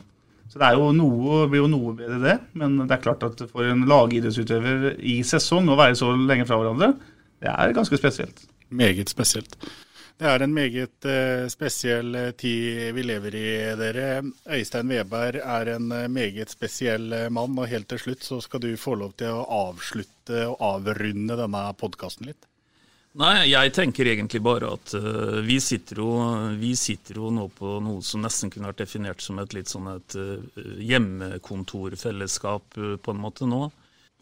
Så 0.52 0.60
det 0.60 0.68
jo 0.76 0.90
noe, 0.94 1.46
blir 1.50 1.62
jo 1.62 1.70
noe 1.70 1.94
bedre, 1.96 2.18
det. 2.22 2.34
Men 2.60 2.76
det 2.84 2.94
er 2.94 3.02
klart 3.02 3.24
at 3.26 3.40
for 3.50 3.66
en 3.66 3.86
lagidrettsutøver 3.88 4.98
i 5.00 5.22
sesong 5.26 5.70
å 5.72 5.78
være 5.78 5.96
så 5.98 6.10
lenge 6.12 6.46
fra 6.48 6.58
hverandre, 6.60 6.92
det 7.42 7.50
er 7.50 7.72
ganske 7.74 7.98
spesielt. 7.98 8.44
Meget 8.68 9.10
spesielt. 9.10 9.56
Det 10.20 10.28
er 10.28 10.44
en 10.44 10.52
meget 10.54 11.08
uh, 11.08 11.48
spesiell 11.50 12.14
eh, 12.14 12.28
tid 12.38 12.92
vi 12.94 13.02
lever 13.02 13.34
i, 13.34 13.48
dere. 13.80 14.06
Øystein 14.54 14.92
Weberg 14.92 15.40
er 15.40 15.72
en 15.72 15.88
uh, 15.90 16.04
meget 16.12 16.52
spesiell 16.52 17.08
mann, 17.32 17.56
og 17.58 17.66
helt 17.72 17.88
til 17.90 18.04
slutt 18.04 18.28
så 18.28 18.38
skal 18.44 18.62
du 18.62 18.70
få 18.78 18.94
lov 19.00 19.16
til 19.18 19.34
å 19.34 19.48
avslutte 19.64 20.44
og 20.52 20.62
avrunde 20.68 21.40
denne 21.40 21.64
podkasten 21.80 22.30
litt. 22.30 22.46
Nei, 23.20 23.50
jeg 23.50 23.72
tenker 23.76 24.08
egentlig 24.08 24.40
bare 24.40 24.70
at 24.72 24.94
vi 25.44 25.58
sitter, 25.60 25.98
jo, 26.00 26.12
vi, 26.56 26.72
sitter 26.80 27.18
jo, 27.20 27.28
nå 27.34 27.48
på 27.52 27.74
noe 27.84 28.00
som 28.00 28.22
nesten 28.24 28.48
kunne 28.48 28.70
vært 28.70 28.80
definert 28.86 29.20
som 29.20 29.36
et 29.42 29.52
litt 29.52 29.68
sånn 29.68 29.90
et 29.92 30.16
hjemmekontorfellesskap 30.80 32.78
på 33.04 33.12
en 33.12 33.20
måte 33.20 33.44
nå. 33.50 33.66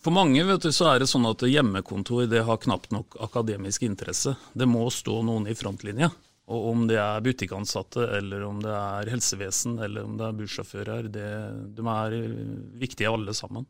For 0.01 0.17
mange 0.17 0.43
vet 0.49 0.65
du, 0.65 0.73
så 0.73 0.89
er 0.91 1.03
det 1.03 1.11
sånn 1.11 1.29
at 1.29 1.43
hjemmekontor 1.45 2.25
det 2.31 2.43
har 2.49 2.59
knapt 2.63 2.91
nok 2.95 3.19
akademisk 3.21 3.85
interesse. 3.85 4.33
Det 4.57 4.67
må 4.67 4.87
stå 4.91 5.21
noen 5.29 5.47
i 5.51 5.55
frontlinja. 5.55 6.09
Og 6.51 6.69
om 6.73 6.87
det 6.89 6.97
er 6.99 7.21
butikkansatte, 7.23 8.07
eller 8.17 8.43
om 8.43 8.63
det 8.65 8.73
er 8.75 9.11
helsevesen, 9.13 9.77
eller 9.85 10.09
om 10.09 10.17
det 10.19 10.25
er 10.27 10.39
bussjåfører, 10.41 11.11
de 11.13 11.27
er 11.95 12.17
viktige 12.81 13.13
alle 13.13 13.37
sammen. 13.37 13.69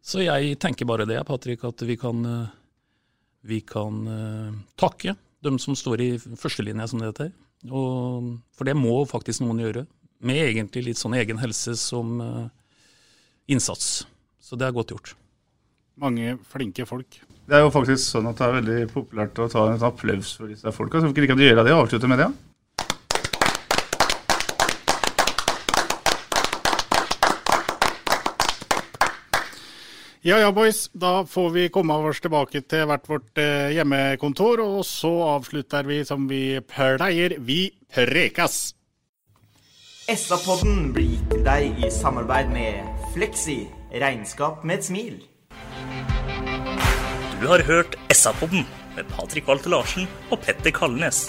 Så 0.00 0.22
jeg 0.24 0.54
tenker 0.62 0.88
bare 0.88 1.04
det, 1.04 1.18
Patrick, 1.28 1.66
at 1.66 1.82
vi 1.84 1.98
kan, 2.00 2.22
vi 3.46 3.60
kan 3.66 4.02
uh, 4.06 4.58
takke 4.80 5.16
dem 5.44 5.56
som 5.62 5.76
står 5.78 6.04
i 6.04 6.10
førstelinja, 6.18 6.88
som 6.90 7.00
det 7.00 7.12
heter. 7.12 7.32
Og, 7.70 8.34
for 8.56 8.68
det 8.68 8.76
må 8.76 8.98
faktisk 9.08 9.44
noen 9.44 9.62
gjøre. 9.62 9.86
Med 10.24 10.42
egentlig 10.50 10.90
litt 10.90 11.00
sånn 11.00 11.16
egen 11.16 11.40
helse 11.40 11.76
som 11.80 12.20
uh, 12.20 12.44
innsats. 13.48 14.02
Så 14.40 14.58
det 14.60 14.68
er 14.68 14.76
godt 14.76 14.92
gjort 14.92 15.14
mange 16.00 16.36
flinke 16.48 16.86
folk. 16.88 17.18
Det 17.50 17.58
er 17.58 17.64
jo 17.64 17.72
faktisk 17.74 18.00
sånn 18.00 18.30
at 18.30 18.38
det 18.38 18.46
er 18.46 18.54
veldig 18.60 18.92
populært 18.92 19.40
å 19.42 19.48
ta 19.52 19.66
en 19.72 19.82
applaus 19.84 20.32
for 20.38 20.48
disse 20.48 20.72
folka. 20.72 21.00
Så 21.00 21.10
hvorfor 21.10 21.26
ikke 21.26 21.36
de 21.36 21.50
gjøre 21.50 21.66
det 21.66 21.74
og 21.74 21.84
avslutte 21.84 22.08
med 22.10 22.22
det? 22.22 22.30
Ja 22.30 22.49
ja, 30.20 30.38
ja, 30.38 30.50
boys. 30.52 30.88
Da 30.92 31.24
får 31.26 31.50
vi 31.50 31.68
komme 31.72 31.96
oss 32.10 32.20
tilbake 32.20 32.60
til 32.68 32.84
hvert 32.90 33.08
vårt 33.08 33.40
eh, 33.40 33.70
hjemmekontor. 33.76 34.60
Og 34.64 34.84
så 34.84 35.12
avslutter 35.36 35.88
vi 35.88 36.02
som 36.04 36.28
vi 36.28 36.60
pleier. 36.68 37.38
Vi 37.40 37.62
prekas! 37.94 38.74
SA-podden 40.10 40.90
blir 40.90 41.06
gitt 41.12 41.28
til 41.30 41.44
deg 41.46 41.84
i 41.86 41.90
samarbeid 41.94 42.50
med 42.50 43.04
Fleksi 43.14 43.60
regnskap 44.02 44.64
med 44.66 44.80
et 44.80 44.88
smil. 44.88 45.20
Du 47.40 47.46
har 47.46 47.62
hørt 47.68 47.94
SA-podden 48.10 48.66
med 48.96 49.06
Patrik 49.14 49.46
Walter 49.48 49.70
Larsen 49.70 50.10
og 50.30 50.42
Petter 50.42 50.74
Kalnes. 50.74 51.28